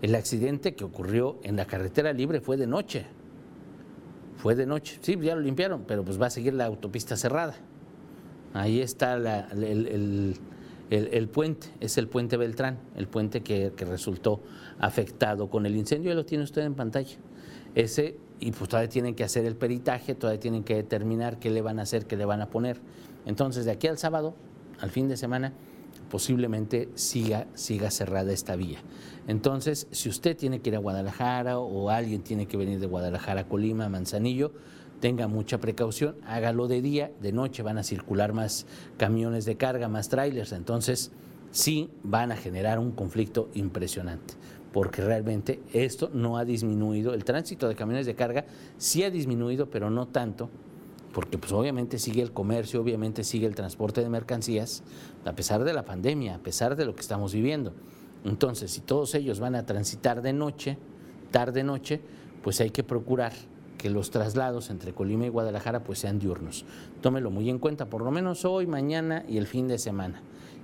El 0.00 0.14
accidente 0.14 0.74
que 0.74 0.84
ocurrió 0.84 1.38
en 1.42 1.56
la 1.56 1.66
carretera 1.66 2.12
libre 2.12 2.40
fue 2.40 2.56
de 2.56 2.66
noche, 2.66 3.06
fue 4.36 4.54
de 4.54 4.66
noche. 4.66 4.98
Sí, 5.02 5.18
ya 5.20 5.34
lo 5.34 5.40
limpiaron, 5.40 5.84
pero 5.86 6.04
pues 6.04 6.20
va 6.20 6.26
a 6.26 6.30
seguir 6.30 6.54
la 6.54 6.66
autopista 6.66 7.16
cerrada. 7.16 7.56
Ahí 8.54 8.80
está 8.80 9.14
el, 9.14 9.64
el, 9.64 10.36
puente, 11.28 11.68
es 11.80 11.98
el 11.98 12.08
puente 12.08 12.36
Beltrán, 12.36 12.78
el 12.96 13.08
puente 13.08 13.42
que, 13.42 13.72
resultó 13.78 14.40
afectado 14.78 15.50
con 15.50 15.66
el 15.66 15.76
incendio, 15.76 16.12
y 16.12 16.14
lo 16.14 16.24
tiene 16.24 16.44
usted 16.44 16.62
en 16.62 16.74
pantalla. 16.74 17.16
Ese, 17.74 18.16
y 18.40 18.52
pues 18.52 18.68
todavía 18.68 18.88
tienen 18.88 19.14
que 19.14 19.24
hacer 19.24 19.44
el 19.44 19.56
peritaje, 19.56 20.14
todavía 20.14 20.40
tienen 20.40 20.64
que 20.64 20.74
determinar 20.74 21.38
qué 21.38 21.50
le 21.50 21.62
van 21.62 21.78
a 21.78 21.82
hacer, 21.82 22.06
qué 22.06 22.16
le 22.16 22.24
van 22.24 22.40
a 22.40 22.50
poner. 22.50 22.80
Entonces, 23.26 23.64
de 23.64 23.72
aquí 23.72 23.86
al 23.86 23.98
sábado, 23.98 24.34
al 24.80 24.90
fin 24.90 25.08
de 25.08 25.16
semana, 25.16 25.52
posiblemente 26.10 26.88
siga, 26.94 27.46
siga 27.54 27.90
cerrada 27.90 28.32
esta 28.32 28.56
vía. 28.56 28.78
Entonces, 29.26 29.86
si 29.90 30.08
usted 30.08 30.36
tiene 30.36 30.60
que 30.60 30.70
ir 30.70 30.76
a 30.76 30.78
Guadalajara 30.78 31.58
o 31.58 31.90
alguien 31.90 32.22
tiene 32.22 32.46
que 32.46 32.56
venir 32.56 32.80
de 32.80 32.86
Guadalajara 32.86 33.42
a 33.42 33.48
Colima, 33.48 33.88
Manzanillo, 33.88 34.52
tenga 35.00 35.28
mucha 35.28 35.58
precaución, 35.58 36.16
hágalo 36.26 36.68
de 36.68 36.82
día, 36.82 37.10
de 37.20 37.32
noche 37.32 37.62
van 37.62 37.78
a 37.78 37.82
circular 37.82 38.32
más 38.32 38.66
camiones 38.96 39.44
de 39.44 39.56
carga, 39.56 39.88
más 39.88 40.08
trailers, 40.08 40.52
entonces 40.52 41.12
sí 41.50 41.90
van 42.02 42.32
a 42.32 42.36
generar 42.36 42.78
un 42.78 42.92
conflicto 42.92 43.48
impresionante, 43.54 44.34
porque 44.72 45.02
realmente 45.02 45.60
esto 45.72 46.10
no 46.12 46.36
ha 46.36 46.44
disminuido, 46.44 47.14
el 47.14 47.24
tránsito 47.24 47.68
de 47.68 47.74
camiones 47.74 48.06
de 48.06 48.14
carga 48.14 48.44
sí 48.76 49.02
ha 49.04 49.10
disminuido, 49.10 49.70
pero 49.70 49.90
no 49.90 50.08
tanto, 50.08 50.50
porque 51.12 51.38
pues 51.38 51.52
obviamente 51.52 51.98
sigue 51.98 52.22
el 52.22 52.32
comercio, 52.32 52.80
obviamente 52.80 53.24
sigue 53.24 53.46
el 53.46 53.54
transporte 53.54 54.02
de 54.02 54.08
mercancías, 54.08 54.82
a 55.24 55.32
pesar 55.32 55.64
de 55.64 55.72
la 55.72 55.84
pandemia, 55.84 56.36
a 56.36 56.38
pesar 56.38 56.76
de 56.76 56.84
lo 56.84 56.94
que 56.94 57.00
estamos 57.00 57.32
viviendo. 57.32 57.72
Entonces, 58.24 58.72
si 58.72 58.80
todos 58.80 59.14
ellos 59.14 59.40
van 59.40 59.54
a 59.54 59.64
transitar 59.64 60.22
de 60.22 60.32
noche, 60.32 60.76
tarde 61.30 61.62
noche, 61.62 62.00
pues 62.42 62.60
hay 62.60 62.70
que 62.70 62.82
procurar 62.82 63.32
que 63.78 63.88
los 63.88 64.10
traslados 64.10 64.68
entre 64.68 64.92
Colima 64.92 65.24
y 65.24 65.30
Guadalajara 65.30 65.84
pues 65.84 66.00
sean 66.00 66.18
diurnos. 66.18 66.66
Tómelo 67.00 67.30
muy 67.30 67.48
en 67.48 67.58
cuenta, 67.58 67.86
por 67.86 68.02
lo 68.02 68.10
menos 68.10 68.44
hoy, 68.44 68.66
mañana 68.66 69.24
y 69.26 69.38
el 69.38 69.46
fin 69.46 69.68
de 69.68 69.78
semana. 69.78 70.20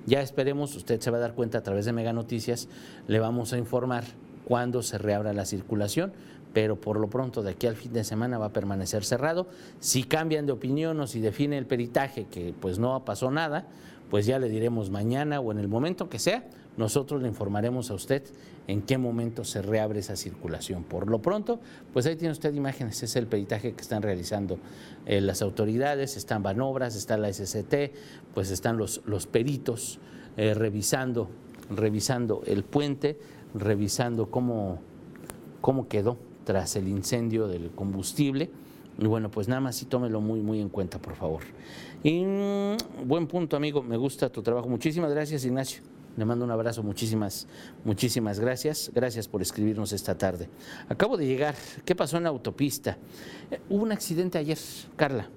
Ya 0.07 0.20
esperemos, 0.20 0.77
usted 0.77 1.00
se 1.00 1.11
va 1.11 1.16
a 1.16 1.20
dar 1.20 1.35
cuenta 1.35 1.59
a 1.59 1.62
través 1.62 1.87
de 1.87 1.92
Mega 1.92 2.12
Noticias, 2.12 2.68
le 3.09 3.20
vamos 3.20 3.55
a 3.55 3.59
informar 3.59 4.05
cuándo 4.44 4.83
se 4.83 4.98
reabra 4.98 5.33
la 5.33 5.46
circulación, 5.46 6.12
pero 6.53 6.79
por 6.79 7.00
lo 7.00 7.09
pronto 7.09 7.42
de 7.42 7.53
aquí 7.53 7.66
al 7.66 7.77
fin 7.77 7.92
de 7.92 8.05
semana 8.05 8.37
va 8.37 8.46
a 8.46 8.53
permanecer 8.53 9.05
cerrado. 9.05 9.46
Si 9.81 10.05
cambian 10.05 10.44
de 10.44 10.53
opinión 10.53 11.00
o 11.00 11.07
si 11.07 11.20
define 11.20 11.57
el 11.57 11.66
peritaje 11.66 12.27
que 12.27 12.55
pues 12.61 12.79
no 12.79 13.05
pasó 13.05 13.31
nada, 13.31 13.66
pues 14.11 14.27
ya 14.27 14.38
le 14.38 14.48
diremos 14.48 14.90
mañana 14.90 15.40
o 15.40 15.50
en 15.53 15.59
el 15.59 15.68
momento 15.68 16.09
que 16.09 16.18
sea, 16.18 16.44
nosotros 16.76 17.22
le 17.22 17.28
informaremos 17.28 17.90
a 17.90 17.94
usted 17.94 18.22
en 18.66 18.82
qué 18.82 18.98
momento 18.98 19.44
se 19.44 19.62
reabre 19.62 20.00
esa 20.00 20.16
circulación. 20.16 20.84
Por 20.84 21.08
lo 21.08 21.20
pronto, 21.20 21.60
pues 21.92 22.06
ahí 22.06 22.16
tiene 22.16 22.32
usted 22.32 22.52
imágenes, 22.54 23.02
es 23.02 23.14
el 23.16 23.26
peritaje 23.26 23.74
que 23.74 23.80
están 23.80 24.02
realizando 24.02 24.58
eh, 25.06 25.20
las 25.20 25.42
autoridades, 25.42 26.16
están 26.16 26.42
Banobras, 26.42 26.96
está 26.96 27.16
la 27.16 27.32
SCT, 27.32 27.94
pues 28.32 28.50
están 28.50 28.76
los, 28.76 29.02
los 29.06 29.26
peritos 29.26 30.00
eh, 30.37 30.54
revisando, 30.54 31.28
revisando 31.70 32.42
el 32.46 32.64
puente, 32.64 33.18
revisando 33.54 34.30
cómo, 34.30 34.80
cómo 35.60 35.88
quedó 35.88 36.16
tras 36.44 36.76
el 36.76 36.88
incendio 36.88 37.46
del 37.46 37.70
combustible. 37.70 38.50
Y 38.98 39.06
bueno, 39.06 39.30
pues 39.30 39.48
nada 39.48 39.60
más 39.60 39.76
sí 39.76 39.87
tómelo 39.87 40.20
muy, 40.20 40.40
muy 40.40 40.60
en 40.60 40.68
cuenta, 40.68 41.00
por 41.00 41.14
favor. 41.14 41.42
Y 42.02 42.24
mm, 42.24 43.06
buen 43.06 43.26
punto, 43.26 43.56
amigo, 43.56 43.82
me 43.82 43.96
gusta 43.96 44.30
tu 44.30 44.42
trabajo. 44.42 44.68
Muchísimas 44.68 45.10
gracias, 45.10 45.44
Ignacio. 45.44 45.93
Le 46.16 46.24
mando 46.24 46.44
un 46.44 46.50
abrazo, 46.50 46.83
muchísimas, 46.83 47.48
muchísimas 47.85 48.38
gracias. 48.38 48.90
Gracias 48.94 49.27
por 49.27 49.42
escribirnos 49.42 49.92
esta 49.92 50.16
tarde. 50.16 50.48
Acabo 50.88 51.16
de 51.16 51.27
llegar. 51.27 51.57
¿Qué 51.85 51.94
pasó 51.94 52.16
en 52.16 52.24
la 52.24 52.29
autopista? 52.29 52.96
Eh, 53.50 53.61
hubo 53.68 53.83
un 53.83 53.92
accidente 53.92 54.38
ayer, 54.38 54.59
Carla. 54.96 55.29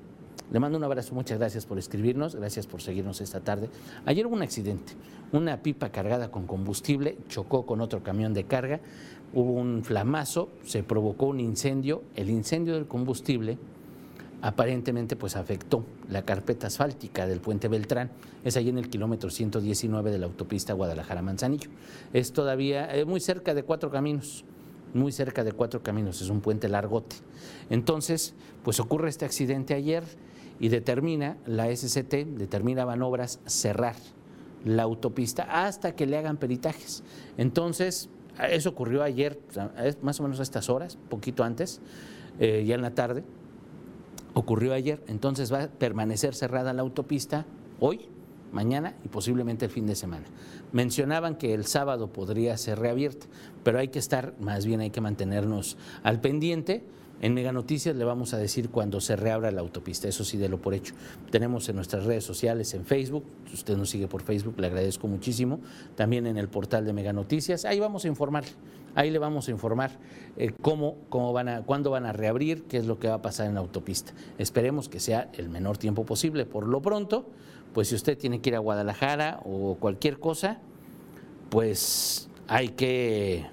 Le 0.52 0.60
mando 0.60 0.78
un 0.78 0.84
abrazo, 0.84 1.14
muchas 1.14 1.40
gracias 1.40 1.66
por 1.66 1.78
escribirnos, 1.78 2.36
gracias 2.36 2.68
por 2.68 2.82
seguirnos 2.82 3.20
esta 3.20 3.42
tarde. 3.42 3.70
Ayer 4.06 4.26
hubo 4.26 4.36
un 4.36 4.44
accidente, 4.44 4.94
una 5.34 5.62
pipa 5.62 5.90
cargada 5.90 6.32
con 6.32 6.48
combustible 6.48 7.18
chocó 7.28 7.66
con 7.66 7.82
otro 7.82 8.02
camión 8.02 8.34
de 8.34 8.46
carga, 8.46 8.80
hubo 9.34 9.52
un 9.52 9.84
flamazo, 9.84 10.50
se 10.64 10.84
provocó 10.84 11.26
un 11.26 11.42
incendio, 11.42 12.02
el 12.16 12.30
incendio 12.30 12.76
del 12.76 12.88
combustible 12.88 13.58
aparentemente 14.42 15.16
pues 15.16 15.36
afectó 15.36 15.84
la 16.10 16.24
carpeta 16.24 16.68
asfáltica 16.68 17.26
del 17.28 17.40
puente 17.40 17.68
Beltrán, 17.68 18.12
es 18.44 18.56
ahí 18.58 18.70
en 18.70 18.78
el 18.78 18.90
kilómetro 18.90 19.30
119 19.30 20.12
de 20.12 20.20
la 20.20 20.28
autopista 20.28 20.74
Guadalajara-Manzanillo. 20.74 21.70
Es 22.14 22.34
todavía 22.34 22.94
eh, 22.96 23.06
muy 23.06 23.20
cerca 23.20 23.54
de 23.54 23.64
cuatro 23.64 23.90
caminos, 23.90 24.46
muy 24.94 25.12
cerca 25.12 25.44
de 25.44 25.52
cuatro 25.52 25.82
caminos, 25.82 26.22
es 26.22 26.30
un 26.30 26.42
puente 26.42 26.70
largote. 26.70 27.18
Entonces, 27.70 28.36
pues 28.64 28.80
ocurre 28.80 29.10
este 29.10 29.26
accidente 29.26 29.74
ayer 29.74 30.04
y 30.60 30.70
determina 30.70 31.38
la 31.46 31.76
SCT, 31.76 32.14
determina 32.38 32.86
Banobras 32.86 33.40
cerrar 33.46 33.96
la 34.66 34.84
autopista 34.84 35.66
hasta 35.66 35.96
que 35.96 36.06
le 36.06 36.18
hagan 36.18 36.38
peritajes. 36.38 37.04
Entonces, 37.38 38.10
eso 38.50 38.70
ocurrió 38.70 39.04
ayer, 39.04 39.40
más 40.02 40.20
o 40.20 40.24
menos 40.24 40.40
a 40.40 40.44
estas 40.44 40.70
horas, 40.70 40.98
poquito 41.10 41.44
antes, 41.44 41.82
eh, 42.40 42.64
ya 42.68 42.76
en 42.76 42.82
la 42.82 42.92
tarde 42.92 43.24
ocurrió 44.38 44.74
ayer, 44.74 45.04
entonces 45.08 45.52
va 45.52 45.64
a 45.64 45.68
permanecer 45.68 46.36
cerrada 46.36 46.74
la 46.74 46.84
autopista 46.84 47.46
hoy, 47.80 48.08
mañana 48.52 48.96
y 49.04 49.08
posiblemente 49.08 49.66
el 49.66 49.72
fin 49.72 49.88
de 49.88 49.96
semana. 49.96 50.26
Mencionaban 50.72 51.36
que 51.36 51.54
el 51.54 51.66
sábado 51.66 52.14
podría 52.14 52.56
ser 52.58 52.80
reabierta, 52.80 53.26
pero 53.64 53.80
hay 53.80 53.88
que 53.88 54.00
estar, 54.00 54.36
más 54.40 54.66
bien 54.66 54.82
hay 54.82 54.92
que 54.92 55.02
mantenernos 55.02 55.78
al 56.04 56.22
pendiente 56.22 56.84
en 57.20 57.34
Mega 57.34 57.52
Noticias 57.52 57.96
le 57.96 58.06
vamos 58.06 58.34
a 58.34 58.38
decir 58.38 58.70
cuando 58.70 59.02
se 59.02 59.16
reabra 59.16 59.50
la 59.50 59.62
autopista, 59.62 60.08
eso 60.08 60.24
sí, 60.24 60.38
de 60.38 60.50
lo 60.50 60.60
por 60.60 60.76
hecho. 60.76 60.94
Tenemos 61.32 61.68
en 61.68 61.76
nuestras 61.76 62.06
redes 62.06 62.24
sociales, 62.24 62.74
en 62.76 62.86
Facebook, 62.86 63.24
si 63.48 63.56
usted 63.56 63.76
nos 63.76 63.90
sigue 63.90 64.08
por 64.08 64.22
Facebook, 64.22 64.60
le 64.60 64.68
agradezco 64.68 65.08
muchísimo. 65.08 65.60
También 65.96 66.28
en 66.28 66.38
el 66.38 66.48
portal 66.48 66.86
de 66.86 66.94
Mega 66.94 67.14
Noticias, 67.14 67.66
ahí 67.66 67.80
vamos 67.80 68.06
a 68.06 68.08
informar, 68.08 68.44
ahí 68.94 69.10
le 69.10 69.18
vamos 69.18 69.48
a 69.48 69.52
informar 69.52 69.92
eh, 70.38 70.54
cómo, 70.62 70.98
cómo 71.10 71.34
van 71.34 71.50
a, 71.50 71.64
cuándo 71.64 71.90
van 71.90 72.06
a 72.06 72.14
reabrir, 72.14 72.64
qué 72.66 72.78
es 72.78 72.86
lo 72.86 73.00
que 73.00 73.08
va 73.08 73.16
a 73.16 73.22
pasar 73.24 73.48
en 73.48 73.56
la 73.56 73.62
autopista. 73.62 74.14
Esperemos 74.38 74.88
que 74.88 75.00
sea 75.00 75.32
el 75.34 75.50
menor 75.50 75.80
tiempo 75.80 76.06
posible. 76.06 76.46
Por 76.46 76.68
lo 76.68 76.84
pronto, 76.84 77.26
pues 77.74 77.88
si 77.88 77.96
usted 77.96 78.16
tiene 78.16 78.42
que 78.42 78.52
ir 78.52 78.56
a 78.56 78.60
Guadalajara 78.60 79.40
o 79.44 79.76
cualquier 79.80 80.20
cosa, 80.20 80.60
pues 81.50 82.30
hay 82.48 82.70
que, 82.70 83.48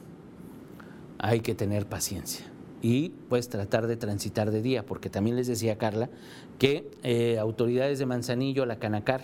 hay 1.18 1.40
que 1.40 1.54
tener 1.54 1.86
paciencia 1.86 2.53
y 2.84 3.08
pues 3.30 3.48
tratar 3.48 3.86
de 3.86 3.96
transitar 3.96 4.50
de 4.50 4.60
día, 4.60 4.84
porque 4.84 5.08
también 5.08 5.36
les 5.36 5.46
decía 5.46 5.78
Carla 5.78 6.10
que 6.58 6.90
eh, 7.02 7.38
autoridades 7.38 7.98
de 7.98 8.04
Manzanillo, 8.04 8.66
la 8.66 8.78
Canacar, 8.78 9.22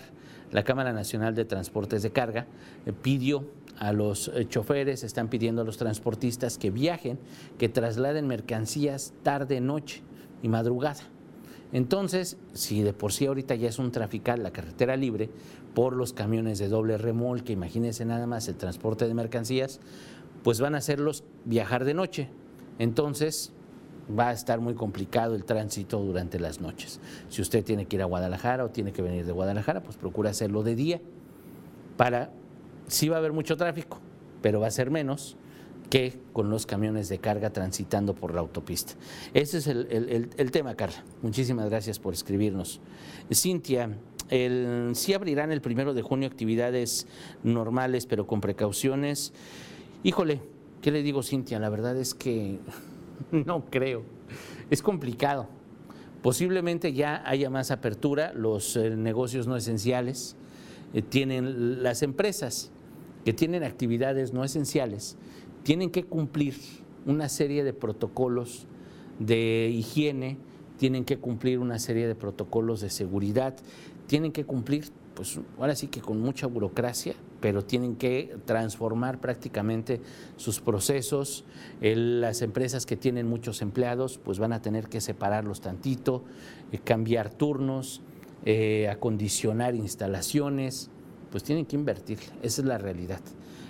la 0.51 0.63
Cámara 0.63 0.93
Nacional 0.93 1.35
de 1.35 1.45
Transportes 1.45 2.01
de 2.01 2.09
Carga, 2.09 2.47
eh, 2.87 2.91
pidió 2.91 3.45
a 3.77 3.93
los 3.93 4.29
eh, 4.29 4.47
choferes, 4.49 5.03
están 5.03 5.27
pidiendo 5.27 5.61
a 5.61 5.63
los 5.63 5.77
transportistas 5.77 6.57
que 6.57 6.71
viajen, 6.71 7.19
que 7.59 7.69
trasladen 7.69 8.25
mercancías 8.25 9.13
tarde, 9.21 9.61
noche 9.61 10.01
y 10.41 10.47
madrugada. 10.47 11.03
Entonces, 11.71 12.37
si 12.53 12.81
de 12.81 12.93
por 12.93 13.13
sí 13.13 13.27
ahorita 13.27 13.53
ya 13.53 13.69
es 13.69 13.77
un 13.77 13.91
trafical 13.91 14.41
la 14.41 14.49
carretera 14.49 14.95
libre 14.97 15.29
por 15.75 15.95
los 15.95 16.13
camiones 16.13 16.57
de 16.57 16.67
doble 16.67 16.97
remolque, 16.97 17.53
imagínense 17.53 18.05
nada 18.05 18.25
más 18.25 18.47
el 18.47 18.55
transporte 18.55 19.07
de 19.07 19.13
mercancías, 19.13 19.79
pues 20.41 20.59
van 20.59 20.73
a 20.73 20.79
hacerlos 20.79 21.23
viajar 21.45 21.85
de 21.85 21.93
noche, 21.93 22.29
entonces, 22.81 23.53
va 24.09 24.29
a 24.29 24.33
estar 24.33 24.59
muy 24.59 24.73
complicado 24.73 25.35
el 25.35 25.45
tránsito 25.45 25.99
durante 25.99 26.39
las 26.39 26.61
noches. 26.61 26.99
Si 27.29 27.39
usted 27.39 27.63
tiene 27.63 27.85
que 27.85 27.97
ir 27.97 28.01
a 28.01 28.05
Guadalajara 28.05 28.65
o 28.65 28.69
tiene 28.69 28.91
que 28.91 29.03
venir 29.03 29.23
de 29.23 29.31
Guadalajara, 29.31 29.83
pues 29.83 29.97
procura 29.97 30.31
hacerlo 30.31 30.63
de 30.63 30.73
día. 30.73 30.99
Para, 31.95 32.31
sí 32.87 33.07
va 33.07 33.17
a 33.17 33.19
haber 33.19 33.33
mucho 33.33 33.55
tráfico, 33.55 33.99
pero 34.41 34.59
va 34.59 34.65
a 34.65 34.71
ser 34.71 34.89
menos 34.89 35.37
que 35.91 36.17
con 36.33 36.49
los 36.49 36.65
camiones 36.65 37.07
de 37.07 37.19
carga 37.19 37.51
transitando 37.51 38.15
por 38.15 38.33
la 38.33 38.41
autopista. 38.41 38.93
Ese 39.35 39.59
es 39.59 39.67
el, 39.67 40.51
tema, 40.51 40.73
Carla. 40.73 41.03
Muchísimas 41.21 41.69
gracias 41.69 41.99
por 41.99 42.15
escribirnos. 42.15 42.81
Cintia, 43.31 43.95
el, 44.29 44.93
sí 44.95 45.13
abrirán 45.13 45.51
el 45.51 45.61
primero 45.61 45.93
de 45.93 46.01
junio 46.01 46.27
actividades 46.27 47.05
normales, 47.43 48.07
pero 48.07 48.25
con 48.25 48.41
precauciones. 48.41 49.33
Híjole, 50.01 50.41
¿Qué 50.81 50.91
le 50.91 51.03
digo, 51.03 51.21
Cintia? 51.21 51.59
La 51.59 51.69
verdad 51.69 51.95
es 51.95 52.15
que 52.15 52.59
no 53.31 53.65
creo. 53.69 54.03
Es 54.69 54.81
complicado. 54.81 55.47
Posiblemente 56.23 56.93
ya 56.93 57.21
haya 57.27 57.49
más 57.49 57.71
apertura, 57.71 58.33
los 58.33 58.75
eh, 58.75 58.95
negocios 58.95 59.47
no 59.47 59.55
esenciales 59.55 60.35
eh, 60.93 61.01
tienen 61.01 61.83
las 61.83 62.03
empresas 62.03 62.71
que 63.25 63.33
tienen 63.33 63.63
actividades 63.63 64.33
no 64.33 64.43
esenciales, 64.43 65.17
tienen 65.63 65.91
que 65.91 66.03
cumplir 66.03 66.55
una 67.05 67.29
serie 67.29 67.63
de 67.63 67.73
protocolos 67.73 68.65
de 69.19 69.69
higiene, 69.71 70.37
tienen 70.77 71.05
que 71.05 71.17
cumplir 71.17 71.59
una 71.59 71.77
serie 71.77 72.07
de 72.07 72.15
protocolos 72.15 72.81
de 72.81 72.89
seguridad, 72.89 73.55
tienen 74.07 74.31
que 74.31 74.45
cumplir, 74.45 74.85
pues 75.13 75.39
ahora 75.57 75.75
sí 75.75 75.87
que 75.87 76.01
con 76.01 76.19
mucha 76.19 76.47
burocracia, 76.47 77.15
pero 77.39 77.63
tienen 77.63 77.95
que 77.95 78.37
transformar 78.45 79.19
prácticamente 79.19 80.01
sus 80.37 80.59
procesos. 80.59 81.43
las 81.81 82.41
empresas 82.41 82.85
que 82.85 82.95
tienen 82.95 83.27
muchos 83.27 83.61
empleados, 83.61 84.19
pues 84.23 84.39
van 84.39 84.53
a 84.53 84.61
tener 84.61 84.87
que 84.87 85.01
separarlos 85.01 85.61
tantito, 85.61 86.23
eh, 86.71 86.79
cambiar 86.79 87.31
turnos, 87.33 88.01
eh, 88.45 88.87
acondicionar 88.89 89.75
instalaciones. 89.75 90.89
pues 91.31 91.43
tienen 91.43 91.65
que 91.65 91.77
invertir, 91.77 92.19
esa 92.41 92.61
es 92.61 92.67
la 92.67 92.77
realidad. 92.77 93.21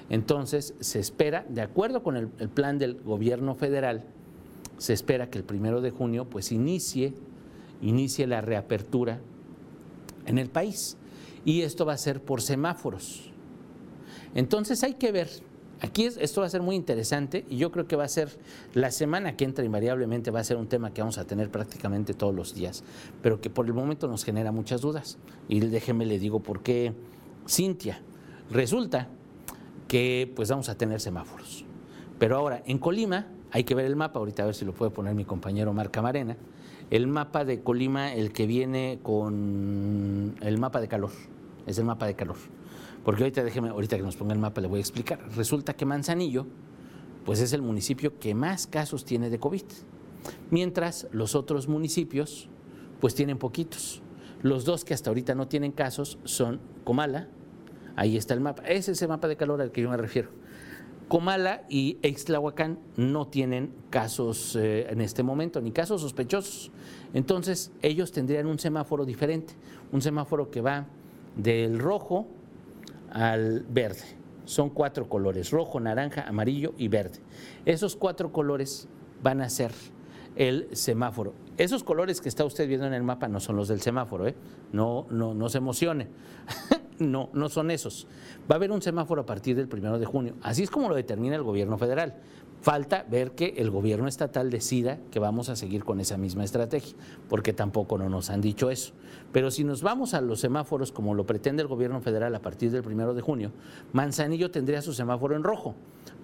Entonces, 0.09 0.73
se 0.79 0.99
espera, 0.99 1.45
de 1.47 1.61
acuerdo 1.61 2.01
con 2.01 2.17
el, 2.17 2.29
el 2.39 2.49
plan 2.49 2.79
del 2.79 2.95
gobierno 2.95 3.53
federal, 3.53 4.03
se 4.79 4.93
espera 4.93 5.29
que 5.29 5.37
el 5.37 5.43
primero 5.43 5.79
de 5.79 5.91
junio 5.91 6.25
pues 6.25 6.51
inicie, 6.51 7.13
inicie 7.83 8.25
la 8.25 8.41
reapertura 8.41 9.19
en 10.25 10.39
el 10.39 10.49
país. 10.49 10.97
Y 11.45 11.61
esto 11.61 11.85
va 11.85 11.93
a 11.93 11.97
ser 11.97 12.21
por 12.21 12.41
semáforos. 12.41 13.31
Entonces 14.35 14.83
hay 14.83 14.93
que 14.93 15.11
ver, 15.11 15.29
aquí 15.81 16.05
esto 16.05 16.41
va 16.41 16.47
a 16.47 16.49
ser 16.49 16.61
muy 16.61 16.75
interesante 16.75 17.45
y 17.49 17.57
yo 17.57 17.71
creo 17.71 17.87
que 17.87 17.95
va 17.95 18.05
a 18.05 18.07
ser 18.07 18.37
la 18.73 18.91
semana 18.91 19.35
que 19.35 19.43
entra 19.43 19.65
invariablemente 19.65 20.31
va 20.31 20.39
a 20.39 20.43
ser 20.43 20.57
un 20.57 20.67
tema 20.67 20.93
que 20.93 21.01
vamos 21.01 21.17
a 21.17 21.25
tener 21.25 21.49
prácticamente 21.49 22.13
todos 22.13 22.33
los 22.33 22.53
días, 22.53 22.83
pero 23.21 23.41
que 23.41 23.49
por 23.49 23.65
el 23.65 23.73
momento 23.73 24.07
nos 24.07 24.23
genera 24.23 24.51
muchas 24.51 24.81
dudas. 24.81 25.17
Y 25.49 25.59
déjeme 25.59 26.05
le 26.05 26.19
digo 26.19 26.39
por 26.39 26.61
qué, 26.61 26.93
Cintia, 27.47 28.01
resulta 28.49 29.09
que 29.87 30.31
pues 30.35 30.49
vamos 30.49 30.69
a 30.69 30.75
tener 30.75 31.01
semáforos. 31.01 31.65
Pero 32.17 32.37
ahora, 32.37 32.63
en 32.65 32.77
Colima, 32.77 33.27
hay 33.51 33.63
que 33.63 33.75
ver 33.75 33.85
el 33.85 33.95
mapa, 33.95 34.19
ahorita 34.19 34.43
a 34.43 34.45
ver 34.45 34.55
si 34.55 34.63
lo 34.63 34.73
puede 34.73 34.91
poner 34.91 35.15
mi 35.15 35.25
compañero 35.25 35.73
Marca 35.73 35.93
Camarena. 35.93 36.37
El 36.91 37.07
mapa 37.07 37.45
de 37.45 37.61
Colima, 37.61 38.13
el 38.13 38.33
que 38.33 38.45
viene 38.45 38.99
con 39.01 40.35
el 40.41 40.57
mapa 40.57 40.81
de 40.81 40.89
calor, 40.89 41.11
es 41.65 41.77
el 41.77 41.85
mapa 41.85 42.05
de 42.05 42.15
calor. 42.15 42.35
Porque 43.05 43.23
ahorita 43.23 43.45
déjeme, 43.45 43.69
ahorita 43.69 43.95
que 43.95 44.03
nos 44.03 44.17
ponga 44.17 44.33
el 44.33 44.39
mapa 44.39 44.59
le 44.59 44.67
voy 44.67 44.79
a 44.79 44.81
explicar. 44.81 45.19
Resulta 45.37 45.73
que 45.73 45.85
Manzanillo, 45.85 46.45
pues 47.25 47.39
es 47.39 47.53
el 47.53 47.61
municipio 47.61 48.19
que 48.19 48.35
más 48.35 48.67
casos 48.67 49.05
tiene 49.05 49.29
de 49.29 49.39
COVID. 49.39 49.63
Mientras 50.49 51.07
los 51.13 51.33
otros 51.33 51.69
municipios, 51.69 52.49
pues 52.99 53.15
tienen 53.15 53.37
poquitos. 53.37 54.01
Los 54.41 54.65
dos 54.65 54.83
que 54.83 54.93
hasta 54.93 55.11
ahorita 55.11 55.33
no 55.33 55.47
tienen 55.47 55.71
casos 55.71 56.19
son 56.25 56.59
Comala, 56.83 57.29
ahí 57.95 58.17
está 58.17 58.33
el 58.33 58.41
mapa. 58.41 58.63
Ese 58.63 58.91
es 58.91 59.01
el 59.01 59.07
mapa 59.07 59.29
de 59.29 59.37
calor 59.37 59.61
al 59.61 59.71
que 59.71 59.81
yo 59.81 59.89
me 59.89 59.95
refiero. 59.95 60.40
Comala 61.11 61.65
y 61.67 61.97
Ixtlahuacán 62.03 62.79
no 62.95 63.27
tienen 63.27 63.73
casos 63.89 64.55
eh, 64.55 64.87
en 64.89 65.01
este 65.01 65.23
momento, 65.23 65.59
ni 65.59 65.73
casos 65.73 65.99
sospechosos. 65.99 66.71
Entonces, 67.13 67.73
ellos 67.81 68.13
tendrían 68.13 68.47
un 68.47 68.57
semáforo 68.57 69.03
diferente, 69.03 69.53
un 69.91 70.01
semáforo 70.01 70.49
que 70.49 70.61
va 70.61 70.87
del 71.35 71.79
rojo 71.79 72.27
al 73.11 73.65
verde. 73.67 74.05
Son 74.45 74.69
cuatro 74.69 75.09
colores, 75.09 75.51
rojo, 75.51 75.81
naranja, 75.81 76.21
amarillo 76.21 76.73
y 76.77 76.87
verde. 76.87 77.19
Esos 77.65 77.97
cuatro 77.97 78.31
colores 78.31 78.87
van 79.21 79.41
a 79.41 79.49
ser 79.49 79.73
el 80.37 80.69
semáforo. 80.71 81.33
Esos 81.57 81.83
colores 81.83 82.21
que 82.21 82.29
está 82.29 82.45
usted 82.45 82.69
viendo 82.69 82.87
en 82.87 82.93
el 82.93 83.03
mapa 83.03 83.27
no 83.27 83.41
son 83.41 83.57
los 83.57 83.67
del 83.67 83.81
semáforo, 83.81 84.29
¿eh? 84.29 84.35
no, 84.71 85.07
no, 85.09 85.33
no 85.33 85.49
se 85.49 85.57
emocione. 85.57 86.07
No, 87.01 87.29
no 87.33 87.49
son 87.49 87.71
esos. 87.71 88.05
Va 88.49 88.55
a 88.55 88.57
haber 88.57 88.71
un 88.71 88.81
semáforo 88.81 89.23
a 89.23 89.25
partir 89.25 89.55
del 89.55 89.67
primero 89.67 89.97
de 89.97 90.05
junio. 90.05 90.35
Así 90.43 90.61
es 90.61 90.69
como 90.69 90.87
lo 90.87 90.93
determina 90.93 91.35
el 91.35 91.41
gobierno 91.41 91.79
federal. 91.79 92.21
Falta 92.61 93.07
ver 93.09 93.31
que 93.31 93.55
el 93.57 93.71
gobierno 93.71 94.07
estatal 94.07 94.51
decida 94.51 94.99
que 95.09 95.17
vamos 95.17 95.49
a 95.49 95.55
seguir 95.55 95.83
con 95.83 95.99
esa 95.99 96.15
misma 96.17 96.43
estrategia, 96.43 96.95
porque 97.27 97.53
tampoco 97.53 97.97
no 97.97 98.07
nos 98.07 98.29
han 98.29 98.39
dicho 98.39 98.69
eso. 98.69 98.93
Pero 99.31 99.49
si 99.49 99.63
nos 99.63 99.81
vamos 99.81 100.13
a 100.13 100.21
los 100.21 100.41
semáforos 100.41 100.91
como 100.91 101.15
lo 101.15 101.25
pretende 101.25 101.63
el 101.63 101.67
gobierno 101.67 102.01
federal 102.01 102.35
a 102.35 102.41
partir 102.43 102.69
del 102.69 102.83
primero 102.83 103.15
de 103.15 103.21
junio, 103.21 103.51
Manzanillo 103.93 104.51
tendría 104.51 104.83
su 104.83 104.93
semáforo 104.93 105.35
en 105.35 105.43
rojo, 105.43 105.73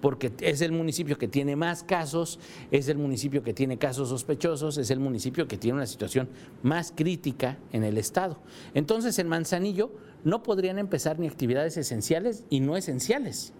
porque 0.00 0.32
es 0.40 0.60
el 0.60 0.70
municipio 0.70 1.18
que 1.18 1.26
tiene 1.26 1.56
más 1.56 1.82
casos, 1.82 2.38
es 2.70 2.88
el 2.88 2.98
municipio 2.98 3.42
que 3.42 3.52
tiene 3.52 3.76
casos 3.76 4.10
sospechosos, 4.10 4.78
es 4.78 4.92
el 4.92 5.00
municipio 5.00 5.48
que 5.48 5.58
tiene 5.58 5.78
una 5.78 5.86
situación 5.86 6.28
más 6.62 6.92
crítica 6.94 7.58
en 7.72 7.82
el 7.82 7.98
estado. 7.98 8.38
Entonces, 8.74 9.18
en 9.18 9.26
Manzanillo 9.26 9.90
no 10.24 10.42
podrían 10.42 10.78
empezar 10.78 11.18
ni 11.18 11.26
actividades 11.26 11.76
esenciales 11.76 12.44
y 12.50 12.60
no 12.60 12.76
esenciales. 12.76 13.52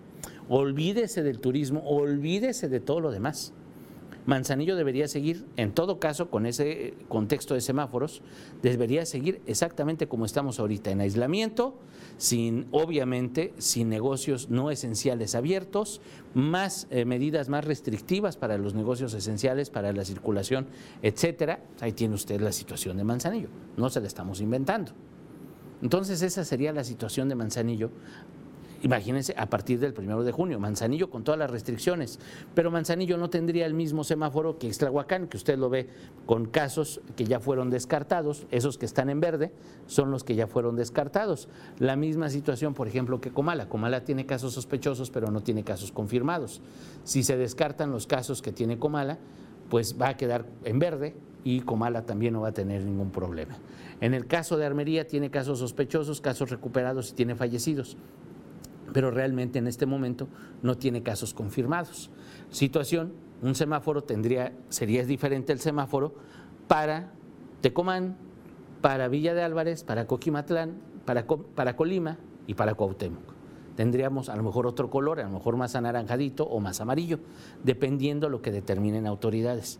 Olvídese 0.49 1.23
del 1.23 1.40
turismo, 1.40 1.81
olvídese 1.85 2.68
de 2.68 2.81
todo 2.81 3.01
lo 3.01 3.11
demás. 3.11 3.53
Manzanillo 4.29 4.77
debería 4.77 5.09
seguir, 5.09 5.47
en 5.57 5.73
todo 5.73 5.99
caso, 5.99 6.29
con 6.29 6.44
ese 6.44 6.92
contexto 7.09 7.55
de 7.55 7.62
semáforos, 7.62 8.21
debería 8.61 9.07
seguir 9.07 9.40
exactamente 9.47 10.07
como 10.07 10.27
estamos 10.27 10.61
ahorita, 10.61 10.90
en 10.90 11.01
aislamiento, 11.01 11.79
sin, 12.18 12.66
obviamente, 12.71 13.55
sin 13.57 13.88
negocios 13.88 14.51
no 14.51 14.71
esenciales 14.71 15.35
abiertos, 15.35 16.03
más 16.35 16.88
eh, 16.90 17.07
medidas 17.07 17.49
más 17.49 17.64
restrictivas 17.64 18.37
para 18.37 18.59
los 18.59 18.75
negocios 18.75 19.14
esenciales, 19.14 19.71
para 19.71 19.94
la 19.94 20.05
circulación, 20.05 20.66
etcétera. 21.01 21.62
Ahí 21.81 21.92
tiene 21.92 22.14
usted 22.14 22.38
la 22.38 22.53
situación 22.53 22.99
de 22.99 23.05
Manzanillo, 23.05 23.49
no 23.79 23.88
se 23.88 24.03
la 24.03 24.09
estamos 24.09 24.42
inventando. 24.42 24.92
Entonces 25.83 26.23
esa 26.23 26.45
sería 26.45 26.73
la 26.73 26.85
situación 26.85 27.29
de 27.29 27.35
Manzanillo. 27.35 27.91
Imagínense, 28.81 29.35
a 29.37 29.47
partir 29.47 29.81
del 29.81 29.93
primero 29.93 30.23
de 30.23 30.31
junio, 30.31 30.61
Manzanillo 30.61 31.11
con 31.11 31.25
todas 31.25 31.38
las 31.38 31.51
restricciones, 31.51 32.21
pero 32.55 32.71
Manzanillo 32.71 33.17
no 33.17 33.29
tendría 33.29 33.67
el 33.67 33.75
mismo 33.75 34.05
semáforo 34.05 34.57
que 34.57 34.69
Extrahuacán, 34.69 35.27
que 35.27 35.37
usted 35.37 35.59
lo 35.59 35.69
ve 35.69 35.88
con 36.27 36.47
casos 36.47 37.01
que 37.17 37.25
ya 37.25 37.41
fueron 37.41 37.71
descartados, 37.71 38.47
esos 38.53 38.79
que 38.79 38.87
están 38.87 39.11
en 39.11 39.19
verde 39.19 39.53
son 39.87 40.12
los 40.12 40.23
que 40.23 40.37
ya 40.37 40.47
fueron 40.47 40.77
descartados. 40.77 41.49
La 41.81 41.97
misma 41.97 42.31
situación, 42.31 42.73
por 42.73 42.87
ejemplo, 42.87 43.21
que 43.21 43.33
Comala. 43.33 43.69
Comala 43.69 44.05
tiene 44.05 44.27
casos 44.27 44.55
sospechosos, 44.55 45.11
pero 45.11 45.33
no 45.33 45.43
tiene 45.43 45.64
casos 45.64 45.91
confirmados. 45.91 46.61
Si 47.03 47.25
se 47.25 47.37
descartan 47.37 47.91
los 47.91 48.07
casos 48.07 48.43
que 48.43 48.53
tiene 48.53 48.79
Comala, 48.79 49.19
pues 49.71 49.97
va 50.01 50.11
a 50.11 50.17
quedar 50.17 50.47
en 50.64 50.79
verde 50.79 51.17
y 51.44 51.61
Comala 51.61 52.03
también 52.03 52.35
no 52.35 52.42
va 52.42 52.48
a 52.48 52.53
tener 52.53 52.83
ningún 52.83 53.11
problema. 53.11 53.57
En 54.01 54.14
el 54.14 54.27
caso 54.27 54.57
de 54.57 54.66
Armería 54.66 55.07
tiene 55.07 55.31
casos 55.31 55.59
sospechosos, 55.59 56.20
casos 56.20 56.51
recuperados 56.51 57.11
y 57.11 57.14
tiene 57.14 57.35
fallecidos, 57.35 57.96
pero 58.92 59.11
realmente 59.11 59.59
en 59.59 59.66
este 59.66 59.87
momento 59.87 60.29
no 60.62 60.77
tiene 60.77 61.03
casos 61.03 61.35
confirmados. 61.35 62.11
Situación, 62.51 63.12
un 63.42 63.55
semáforo 63.55 64.03
tendría, 64.03 64.53
sería 64.68 65.05
diferente 65.05 65.53
el 65.53 65.61
semáforo 65.61 66.14
para 66.66 67.12
Tecomán, 67.61 68.16
para 68.81 69.09
Villa 69.09 69.35
de 69.35 69.42
Álvarez, 69.42 69.85
para 69.85 70.07
Coquimatlán, 70.07 70.77
para, 71.05 71.74
Colima 71.77 72.18
y 72.46 72.55
para 72.55 72.74
Cuauhtémoc 72.74 73.38
tendríamos 73.79 74.29
a 74.29 74.35
lo 74.35 74.42
mejor 74.42 74.66
otro 74.66 74.90
color, 74.90 75.20
a 75.20 75.22
lo 75.22 75.31
mejor 75.31 75.57
más 75.57 75.77
anaranjadito 75.77 76.42
o 76.42 76.59
más 76.59 76.81
amarillo, 76.81 77.20
dependiendo 77.62 78.29
lo 78.29 78.42
que 78.42 78.51
determinen 78.51 79.07
autoridades. 79.07 79.79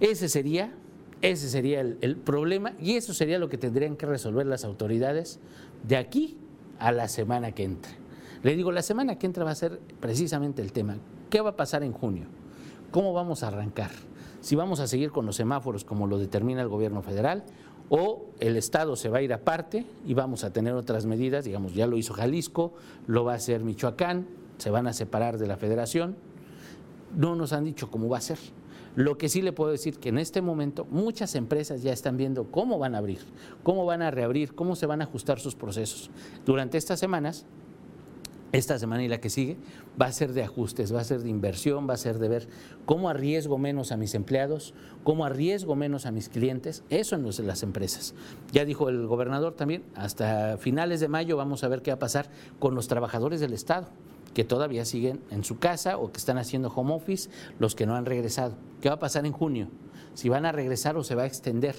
Ese 0.00 0.30
sería, 0.30 0.72
ese 1.20 1.48
sería 1.48 1.80
el, 1.80 2.16
problema 2.16 2.72
y 2.80 2.94
eso 2.94 3.12
sería 3.12 3.38
lo 3.38 3.48
que 3.50 3.58
tendrían 3.58 3.96
que 3.96 4.06
resolver 4.06 4.46
las 4.46 4.64
autoridades 4.64 5.38
de 5.86 5.96
aquí 5.96 6.38
a 6.78 6.90
la 6.90 7.06
semana 7.08 7.52
que 7.52 7.64
entra. 7.64 7.92
Le 8.42 8.56
digo, 8.56 8.72
la 8.72 8.80
semana 8.80 9.18
que 9.18 9.26
entra 9.26 9.44
va 9.44 9.50
a 9.50 9.54
ser 9.54 9.78
precisamente 10.00 10.62
el 10.62 10.72
tema. 10.72 10.96
¿Qué 11.28 11.42
va 11.42 11.50
a 11.50 11.56
pasar 11.56 11.82
en 11.82 11.92
junio? 11.92 12.24
¿Cómo 12.90 13.12
vamos 13.12 13.42
a 13.42 13.48
arrancar? 13.48 13.90
Si 14.40 14.56
vamos 14.56 14.80
a 14.80 14.86
seguir 14.86 15.10
con 15.10 15.26
los 15.26 15.36
semáforos 15.36 15.84
como 15.84 16.06
lo 16.06 16.18
determina 16.18 16.62
el 16.62 16.68
gobierno 16.68 17.02
federal 17.02 17.44
o 17.90 18.30
el 18.40 18.56
Estado 18.56 18.96
se 18.96 19.10
va 19.10 19.18
a 19.18 19.22
ir 19.22 19.34
aparte 19.34 19.84
y 20.06 20.14
vamos 20.14 20.44
a 20.44 20.52
tener 20.52 20.72
otras 20.72 21.04
medidas, 21.04 21.44
digamos, 21.44 21.74
ya 21.74 21.86
lo 21.86 21.98
hizo 21.98 22.14
Jalisco, 22.14 22.72
lo 23.06 23.24
va 23.24 23.32
a 23.32 23.36
hacer 23.36 23.62
Michoacán, 23.62 24.26
se 24.56 24.70
van 24.70 24.86
a 24.86 24.94
separar 24.94 25.36
de 25.36 25.46
la 25.46 25.58
federación. 25.58 26.16
No 27.14 27.34
nos 27.34 27.52
han 27.52 27.64
dicho 27.64 27.90
cómo 27.90 28.08
va 28.08 28.18
a 28.18 28.22
ser. 28.22 28.38
Lo 28.96 29.18
que 29.18 29.28
sí 29.28 29.40
le 29.42 29.52
puedo 29.52 29.70
decir 29.70 29.98
que 29.98 30.08
en 30.08 30.18
este 30.18 30.42
momento 30.42 30.84
muchas 30.90 31.34
empresas 31.34 31.82
ya 31.82 31.92
están 31.92 32.16
viendo 32.16 32.50
cómo 32.50 32.78
van 32.78 32.94
a 32.94 32.98
abrir, 32.98 33.20
cómo 33.62 33.84
van 33.84 34.02
a 34.02 34.10
reabrir, 34.10 34.54
cómo 34.54 34.74
se 34.74 34.86
van 34.86 35.00
a 35.00 35.04
ajustar 35.04 35.38
sus 35.38 35.54
procesos. 35.54 36.10
Durante 36.44 36.76
estas 36.76 36.98
semanas, 36.98 37.46
esta 38.52 38.78
semana 38.80 39.04
y 39.04 39.08
la 39.08 39.20
que 39.20 39.30
sigue, 39.30 39.56
va 40.00 40.06
a 40.06 40.12
ser 40.12 40.32
de 40.32 40.42
ajustes, 40.42 40.92
va 40.92 41.00
a 41.00 41.04
ser 41.04 41.20
de 41.20 41.28
inversión, 41.28 41.88
va 41.88 41.94
a 41.94 41.98
ser 41.98 42.18
de 42.18 42.28
ver 42.28 42.48
cómo 42.84 43.08
arriesgo 43.08 43.58
menos 43.58 43.92
a 43.92 43.96
mis 43.96 44.14
empleados, 44.14 44.74
cómo 45.04 45.24
arriesgo 45.24 45.76
menos 45.76 46.04
a 46.04 46.10
mis 46.10 46.28
clientes, 46.28 46.82
eso 46.90 47.14
en 47.14 47.46
las 47.46 47.62
empresas. 47.62 48.14
Ya 48.50 48.64
dijo 48.64 48.88
el 48.88 49.06
gobernador 49.06 49.54
también, 49.54 49.84
hasta 49.94 50.56
finales 50.58 50.98
de 50.98 51.08
mayo 51.08 51.36
vamos 51.36 51.62
a 51.62 51.68
ver 51.68 51.82
qué 51.82 51.92
va 51.92 51.96
a 51.96 52.00
pasar 52.00 52.28
con 52.58 52.74
los 52.74 52.88
trabajadores 52.88 53.40
del 53.40 53.52
Estado 53.52 53.86
que 54.34 54.44
todavía 54.44 54.84
siguen 54.84 55.20
en 55.30 55.44
su 55.44 55.58
casa 55.58 55.98
o 55.98 56.12
que 56.12 56.18
están 56.18 56.38
haciendo 56.38 56.68
home 56.68 56.94
office, 56.94 57.30
los 57.58 57.74
que 57.74 57.86
no 57.86 57.96
han 57.96 58.06
regresado. 58.06 58.54
¿Qué 58.80 58.88
va 58.88 58.96
a 58.96 58.98
pasar 59.00 59.26
en 59.26 59.32
junio? 59.32 59.68
Si 60.14 60.28
van 60.28 60.46
a 60.46 60.52
regresar 60.52 60.96
o 60.96 61.04
se 61.04 61.14
va 61.14 61.22
a 61.22 61.26
extender 61.26 61.74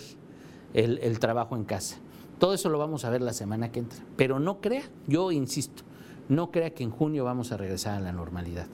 el, 0.73 1.19
trabajo 1.19 1.55
en 1.55 1.63
casa. 1.63 1.97
Todo 2.39 2.53
eso 2.53 2.69
lo 2.69 2.79
vamos 2.79 3.05
a 3.05 3.09
ver 3.09 3.21
la 3.21 3.33
semana 3.33 3.71
que 3.71 3.79
entra. 3.79 4.03
Pero 4.17 4.39
no 4.39 4.61
crea, 4.61 4.83
yo 5.07 5.31
insisto, 5.31 5.83
no 6.27 6.51
crea 6.51 6.73
que 6.73 6.83
en 6.83 6.91
junio 6.91 7.23
vamos 7.23 7.51
a 7.51 7.57
regresar 7.57 7.97
a 7.97 8.01
la 8.01 8.11
normalidad. 8.11 8.67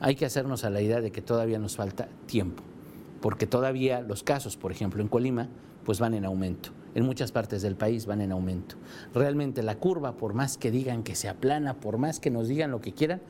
Hay 0.00 0.16
que 0.16 0.24
hacernos 0.24 0.64
a 0.64 0.70
la 0.70 0.80
idea 0.80 1.00
de 1.00 1.12
que 1.12 1.20
todavía 1.20 1.58
nos 1.58 1.76
falta 1.76 2.08
tiempo, 2.26 2.62
porque 3.20 3.46
todavía 3.46 4.00
los 4.00 4.22
casos, 4.22 4.56
por 4.56 4.72
ejemplo, 4.72 5.02
en 5.02 5.08
Colima, 5.08 5.48
pues 5.84 6.00
van 6.00 6.14
en 6.14 6.24
aumento 6.24 6.70
en 6.94 7.04
muchas 7.04 7.32
partes 7.32 7.62
del 7.62 7.76
país 7.76 8.06
van 8.06 8.20
en 8.20 8.32
aumento. 8.32 8.76
Realmente 9.14 9.62
la 9.62 9.76
curva, 9.76 10.16
por 10.16 10.34
más 10.34 10.56
que 10.56 10.70
digan 10.70 11.02
que 11.02 11.14
se 11.14 11.28
aplana, 11.28 11.74
por 11.74 11.98
más 11.98 12.20
que 12.20 12.30
nos 12.30 12.48
digan 12.48 12.70
lo 12.70 12.80
que 12.80 12.92
quieran, 12.92 13.20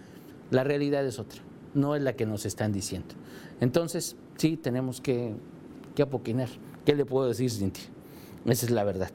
la 0.51 0.65
realidad 0.65 1.05
es 1.07 1.19
otra, 1.19 1.43
no 1.75 1.95
es 1.95 2.03
la 2.03 2.15
que 2.15 2.27
nos 2.27 2.47
están 2.47 2.73
diciendo. 2.73 3.15
Entonces, 3.61 4.17
sí, 4.37 4.57
tenemos 4.57 5.01
que, 5.01 5.35
que 5.95 6.03
apoquinar. 6.03 6.49
¿Qué 6.85 6.95
le 6.95 7.05
puedo 7.05 7.29
decir, 7.29 7.51
Cintia? 7.51 7.85
Esa 8.47 8.67
es 8.67 8.73
la 8.73 8.85
verdad. 8.85 9.11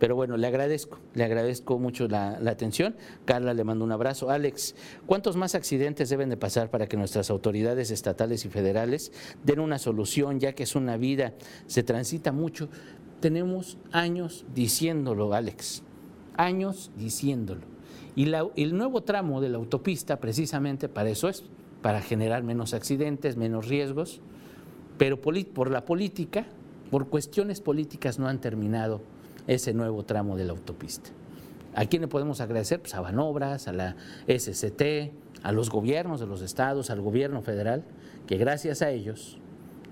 Pero 0.00 0.16
bueno, 0.16 0.38
le 0.38 0.46
agradezco, 0.46 0.98
le 1.14 1.24
agradezco 1.24 1.78
mucho 1.78 2.08
la, 2.08 2.30
atención. 2.46 2.96
Carla 3.26 3.52
le 3.52 3.64
mando 3.64 3.84
un 3.84 3.92
abrazo. 3.92 4.30
Alex, 4.30 4.74
¿cuántos 5.04 5.36
más 5.36 5.54
accidentes 5.54 6.08
deben 6.08 6.30
de 6.30 6.38
pasar 6.38 6.70
para 6.70 6.86
que 6.86 6.96
nuestras 6.96 7.28
autoridades 7.28 7.90
estatales 7.90 8.46
y 8.46 8.48
federales 8.48 9.12
den 9.44 9.60
una 9.60 9.78
solución, 9.78 10.40
ya 10.40 10.54
que 10.54 10.62
es 10.62 10.74
una 10.74 10.96
vida, 10.96 11.34
se 11.66 11.82
transita 11.82 12.32
mucho? 12.32 12.70
Tenemos 13.20 13.76
años 13.92 14.46
diciéndolo, 14.54 15.34
Alex, 15.34 15.82
años 16.36 16.90
diciéndolo. 16.96 17.62
Y 18.16 18.32
el 18.56 18.76
nuevo 18.76 19.02
tramo 19.02 19.40
de 19.40 19.50
la 19.50 19.58
autopista 19.58 20.18
precisamente 20.18 20.88
para 20.88 21.10
eso 21.10 21.28
es, 21.28 21.44
para 21.82 22.00
generar 22.02 22.42
menos 22.42 22.74
accidentes, 22.74 23.36
menos 23.36 23.68
riesgos, 23.68 24.20
pero 24.98 25.20
por 25.20 25.70
la 25.70 25.84
política, 25.84 26.46
por 26.90 27.08
cuestiones 27.08 27.60
políticas 27.60 28.18
no 28.18 28.26
han 28.26 28.40
terminado 28.40 29.00
ese 29.46 29.72
nuevo 29.72 30.04
tramo 30.04 30.36
de 30.36 30.44
la 30.44 30.52
autopista. 30.52 31.10
¿A 31.74 31.86
quién 31.86 32.02
le 32.02 32.08
podemos 32.08 32.40
agradecer? 32.40 32.80
Pues 32.80 32.94
a 32.94 33.00
Banobras, 33.00 33.68
a 33.68 33.72
la 33.72 33.96
SCT, 34.26 35.12
a 35.42 35.52
los 35.52 35.70
gobiernos 35.70 36.20
de 36.20 36.26
los 36.26 36.42
estados, 36.42 36.90
al 36.90 37.00
gobierno 37.00 37.42
federal, 37.42 37.84
que 38.26 38.36
gracias 38.36 38.82
a 38.82 38.90
ellos 38.90 39.38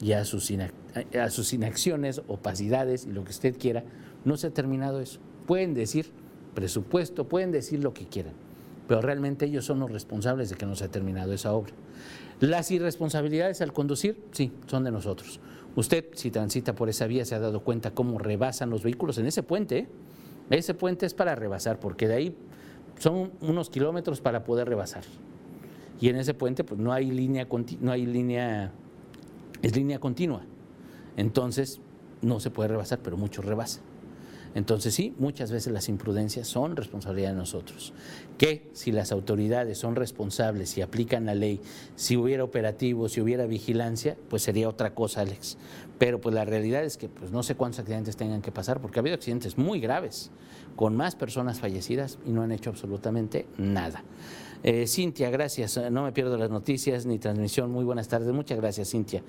y 0.00 0.12
a 0.12 0.24
sus, 0.24 0.50
inacciones, 0.50 2.22
opacidades 2.28 3.06
y 3.06 3.12
lo 3.12 3.24
que 3.24 3.30
usted 3.30 3.56
quiera, 3.58 3.84
no 4.24 4.36
se 4.36 4.48
ha 4.48 4.50
terminado 4.50 5.00
eso. 5.00 5.20
Pueden 5.46 5.74
decir 5.74 6.10
presupuesto, 6.54 7.28
pueden 7.28 7.52
decir 7.52 7.82
lo 7.82 7.94
que 7.94 8.06
quieran, 8.06 8.34
pero 8.86 9.00
realmente 9.00 9.46
ellos 9.46 9.64
son 9.64 9.80
los 9.80 9.90
responsables 9.90 10.50
de 10.50 10.56
que 10.56 10.66
no 10.66 10.76
se 10.76 10.84
ha 10.84 10.88
terminado 10.88 11.32
esa 11.32 11.52
obra. 11.52 11.72
Las 12.40 12.70
irresponsabilidades 12.70 13.60
al 13.60 13.72
conducir, 13.72 14.22
sí, 14.32 14.52
son 14.66 14.84
de 14.84 14.92
nosotros. 14.92 15.40
Usted, 15.74 16.06
si 16.14 16.30
transita 16.30 16.74
por 16.74 16.88
esa 16.88 17.06
vía, 17.06 17.24
se 17.24 17.34
ha 17.34 17.40
dado 17.40 17.60
cuenta 17.62 17.92
cómo 17.92 18.18
rebasan 18.18 18.70
los 18.70 18.82
vehículos 18.82 19.18
en 19.18 19.26
ese 19.26 19.42
puente. 19.42 19.78
¿eh? 19.78 19.88
Ese 20.50 20.74
puente 20.74 21.06
es 21.06 21.14
para 21.14 21.34
rebasar, 21.34 21.78
porque 21.78 22.08
de 22.08 22.14
ahí 22.14 22.36
son 22.98 23.32
unos 23.40 23.70
kilómetros 23.70 24.20
para 24.20 24.44
poder 24.44 24.68
rebasar. 24.68 25.04
Y 26.00 26.08
en 26.08 26.16
ese 26.16 26.34
puente, 26.34 26.64
pues 26.64 26.80
no 26.80 26.92
hay 26.92 27.10
línea, 27.10 27.46
no 27.80 27.92
hay 27.92 28.06
línea, 28.06 28.72
es 29.62 29.76
línea 29.76 29.98
continua. 29.98 30.42
Entonces, 31.16 31.80
no 32.22 32.40
se 32.40 32.50
puede 32.50 32.68
rebasar, 32.68 33.00
pero 33.02 33.16
muchos 33.16 33.44
rebasan. 33.44 33.82
Entonces 34.54 34.94
sí, 34.94 35.14
muchas 35.18 35.50
veces 35.50 35.72
las 35.72 35.88
imprudencias 35.88 36.48
son 36.48 36.74
responsabilidad 36.74 37.30
de 37.30 37.36
nosotros. 37.36 37.92
Que 38.38 38.70
si 38.72 38.92
las 38.92 39.12
autoridades 39.12 39.78
son 39.78 39.96
responsables 39.96 40.78
y 40.78 40.82
aplican 40.82 41.26
la 41.26 41.34
ley, 41.34 41.60
si 41.96 42.16
hubiera 42.16 42.44
operativos, 42.44 43.12
si 43.12 43.20
hubiera 43.20 43.46
vigilancia, 43.46 44.16
pues 44.30 44.42
sería 44.42 44.68
otra 44.68 44.94
cosa, 44.94 45.22
Alex. 45.22 45.58
Pero 45.98 46.20
pues 46.20 46.34
la 46.34 46.44
realidad 46.44 46.84
es 46.84 46.96
que 46.96 47.08
pues 47.08 47.32
no 47.32 47.42
sé 47.42 47.56
cuántos 47.56 47.80
accidentes 47.80 48.16
tengan 48.16 48.40
que 48.40 48.52
pasar, 48.52 48.80
porque 48.80 49.00
ha 49.00 49.02
habido 49.02 49.16
accidentes 49.16 49.58
muy 49.58 49.80
graves, 49.80 50.30
con 50.76 50.96
más 50.96 51.16
personas 51.16 51.58
fallecidas 51.58 52.18
y 52.24 52.30
no 52.30 52.42
han 52.42 52.52
hecho 52.52 52.70
absolutamente 52.70 53.46
nada. 53.58 54.04
Eh, 54.62 54.86
Cintia, 54.86 55.30
gracias. 55.30 55.80
No 55.90 56.02
me 56.02 56.12
pierdo 56.12 56.36
las 56.36 56.50
noticias 56.50 57.06
ni 57.06 57.18
transmisión. 57.18 57.70
Muy 57.70 57.84
buenas 57.84 58.08
tardes. 58.08 58.32
Muchas 58.32 58.58
gracias, 58.58 58.90
Cintia. 58.90 59.22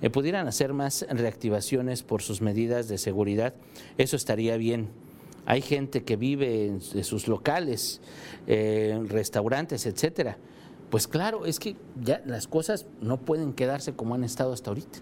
Eh, 0.00 0.10
¿Pudieran 0.10 0.48
hacer 0.48 0.72
más 0.72 1.06
reactivaciones 1.08 2.02
por 2.02 2.22
sus 2.22 2.40
medidas 2.40 2.88
de 2.88 2.98
seguridad? 2.98 3.54
Eso 3.98 4.16
estaría 4.16 4.56
bien. 4.56 4.88
Hay 5.46 5.60
gente 5.60 6.04
que 6.04 6.16
vive 6.16 6.66
en, 6.66 6.80
sus 6.80 7.28
locales, 7.28 8.00
eh, 8.46 9.00
restaurantes, 9.08 9.86
etcétera. 9.86 10.38
Pues 10.90 11.08
claro, 11.08 11.46
es 11.46 11.58
que 11.58 11.76
ya 12.02 12.22
las 12.26 12.46
cosas 12.46 12.86
no 13.00 13.18
pueden 13.18 13.52
quedarse 13.52 13.94
como 13.94 14.14
han 14.14 14.24
estado 14.24 14.52
hasta 14.52 14.70
ahorita. 14.70 14.98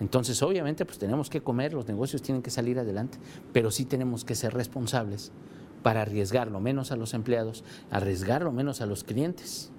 Entonces, 0.00 0.42
obviamente, 0.42 0.84
pues 0.84 0.98
tenemos 0.98 1.30
que 1.30 1.40
comer, 1.40 1.72
los 1.72 1.86
negocios 1.86 2.22
tienen 2.22 2.42
que 2.42 2.50
salir 2.50 2.78
adelante, 2.78 3.18
pero 3.52 3.70
sí 3.70 3.84
tenemos 3.84 4.24
que 4.24 4.34
ser 4.34 4.54
responsables 4.54 5.32
para 5.82 6.02
arriesgarlo 6.02 6.60
menos 6.60 6.90
a 6.92 6.96
los 6.96 7.14
empleados, 7.14 7.62
arriesgarlo 7.90 8.50
menos 8.52 8.80
a 8.80 8.86
los 8.86 9.04
clientes. 9.04 9.70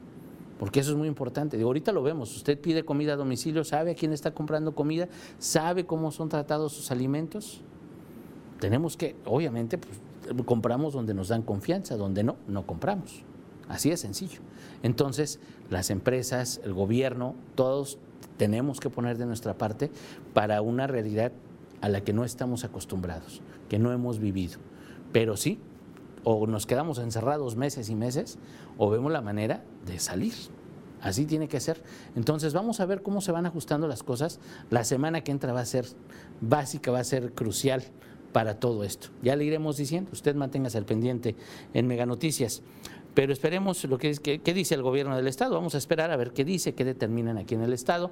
Porque 0.60 0.80
eso 0.80 0.92
es 0.92 0.98
muy 0.98 1.08
importante. 1.08 1.58
Digo, 1.58 1.68
ahorita 1.68 1.92
lo 1.92 2.02
vemos, 2.02 2.36
usted 2.36 2.60
pide 2.60 2.86
comida 2.86 3.14
a 3.14 3.16
domicilio, 3.18 3.64
sabe 3.64 3.92
a 3.92 3.96
quién 3.96 4.14
está 4.14 4.32
comprando 4.32 4.74
comida, 4.74 5.10
sabe 5.38 5.86
cómo 5.86 6.12
son 6.12 6.30
tratados 6.30 6.74
sus 6.74 6.92
alimentos. 6.92 7.62
Tenemos 8.60 8.98
que, 8.98 9.16
obviamente, 9.26 9.78
pues, 9.78 10.00
compramos 10.46 10.94
donde 10.94 11.14
nos 11.14 11.28
dan 11.28 11.42
confianza, 11.42 11.98
donde 11.98 12.24
no, 12.24 12.38
no 12.48 12.66
compramos. 12.66 13.24
Así 13.68 13.90
de 13.90 13.98
sencillo. 13.98 14.40
Entonces, 14.84 15.40
las 15.70 15.90
empresas, 15.90 16.62
el 16.64 16.74
gobierno, 16.74 17.36
todos 17.56 17.98
tenemos 18.38 18.80
que 18.80 18.90
poner 18.90 19.18
de 19.18 19.26
nuestra 19.26 19.58
parte 19.58 19.92
para 20.34 20.62
una 20.62 20.88
realidad 20.88 21.32
a 21.82 21.90
la 21.90 22.02
que 22.02 22.14
no 22.14 22.24
estamos 22.24 22.64
acostumbrados, 22.64 23.42
que 23.70 23.80
no 23.80 23.92
hemos 23.92 24.20
vivido. 24.20 24.60
Pero 25.12 25.38
sí, 25.38 25.60
o 26.24 26.48
nos 26.48 26.66
quedamos 26.66 26.98
encerrados 27.00 27.56
meses 27.56 27.90
y 27.90 27.96
meses 27.96 28.38
o 28.78 28.90
vemos 28.90 29.12
la 29.12 29.22
manera 29.22 29.64
de 29.86 30.00
salir. 30.00 30.34
Así 31.02 31.26
tiene 31.26 31.48
que 31.48 31.60
ser. 31.60 31.84
Entonces 32.16 32.54
vamos 32.54 32.80
a 32.80 32.86
ver 32.86 33.04
cómo 33.04 33.22
se 33.22 33.32
van 33.32 33.46
ajustando 33.46 33.88
las 33.88 34.02
cosas. 34.02 34.40
La 34.72 34.84
semana 34.84 35.22
que 35.22 35.32
entra 35.32 35.54
va 35.54 35.60
a 35.60 35.66
ser 35.66 35.86
básica, 36.42 36.92
va 36.92 37.00
a 37.00 37.04
ser 37.04 37.34
crucial 37.34 37.84
para 38.36 38.60
todo 38.60 38.84
esto. 38.84 39.08
Ya 39.24 39.38
le 39.38 39.46
iremos 39.46 39.78
diciendo, 39.78 40.10
usted 40.12 40.36
manténgase 40.36 40.78
al 40.78 40.84
pendiente 40.84 41.38
en 41.74 41.88
Mega 41.88 42.06
Noticias. 42.06 42.64
Pero 43.14 43.32
esperemos 43.32 43.86
lo 43.86 43.98
que, 43.98 44.14
que 44.14 44.54
dice 44.54 44.76
el 44.76 44.82
gobierno 44.82 45.16
del 45.16 45.28
Estado. 45.28 45.56
Vamos 45.56 45.74
a 45.74 45.78
esperar 45.78 46.12
a 46.12 46.18
ver 46.18 46.34
qué 46.34 46.44
dice, 46.44 46.74
qué 46.74 46.84
determinan 46.84 47.38
aquí 47.38 47.56
en 47.56 47.62
el 47.62 47.72
Estado. 47.72 48.12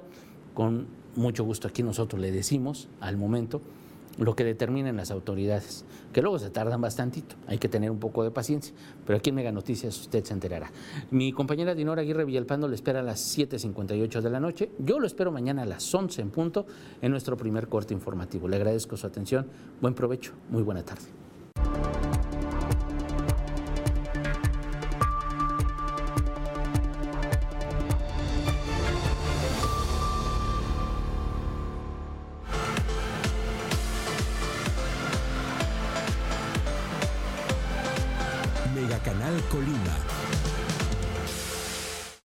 Con 0.54 0.86
mucho 1.14 1.44
gusto 1.44 1.68
aquí 1.68 1.82
nosotros 1.82 2.22
le 2.22 2.32
decimos 2.32 2.88
al 3.00 3.18
momento 3.18 3.60
lo 4.18 4.34
que 4.36 4.44
determinen 4.44 4.96
las 4.96 5.10
autoridades, 5.10 5.84
que 6.12 6.22
luego 6.22 6.38
se 6.38 6.50
tardan 6.50 6.80
bastantito, 6.80 7.36
hay 7.46 7.58
que 7.58 7.68
tener 7.68 7.90
un 7.90 7.98
poco 7.98 8.22
de 8.24 8.30
paciencia, 8.30 8.74
pero 9.06 9.18
aquí 9.18 9.30
en 9.30 9.36
Mega 9.36 9.52
Noticias 9.52 9.98
usted 10.00 10.24
se 10.24 10.32
enterará. 10.32 10.70
Mi 11.10 11.32
compañera 11.32 11.74
Dinora 11.74 12.02
Aguirre 12.02 12.24
Villalpando 12.24 12.68
le 12.68 12.74
espera 12.74 13.00
a 13.00 13.02
las 13.02 13.36
7.58 13.36 14.20
de 14.20 14.30
la 14.30 14.40
noche, 14.40 14.70
yo 14.78 15.00
lo 15.00 15.06
espero 15.06 15.32
mañana 15.32 15.62
a 15.62 15.66
las 15.66 15.94
11 15.94 16.22
en 16.22 16.30
punto 16.30 16.66
en 17.02 17.10
nuestro 17.10 17.36
primer 17.36 17.68
corte 17.68 17.94
informativo. 17.94 18.48
Le 18.48 18.56
agradezco 18.56 18.96
su 18.96 19.06
atención, 19.06 19.46
buen 19.80 19.94
provecho, 19.94 20.32
muy 20.50 20.62
buena 20.62 20.84
tarde. 20.84 21.23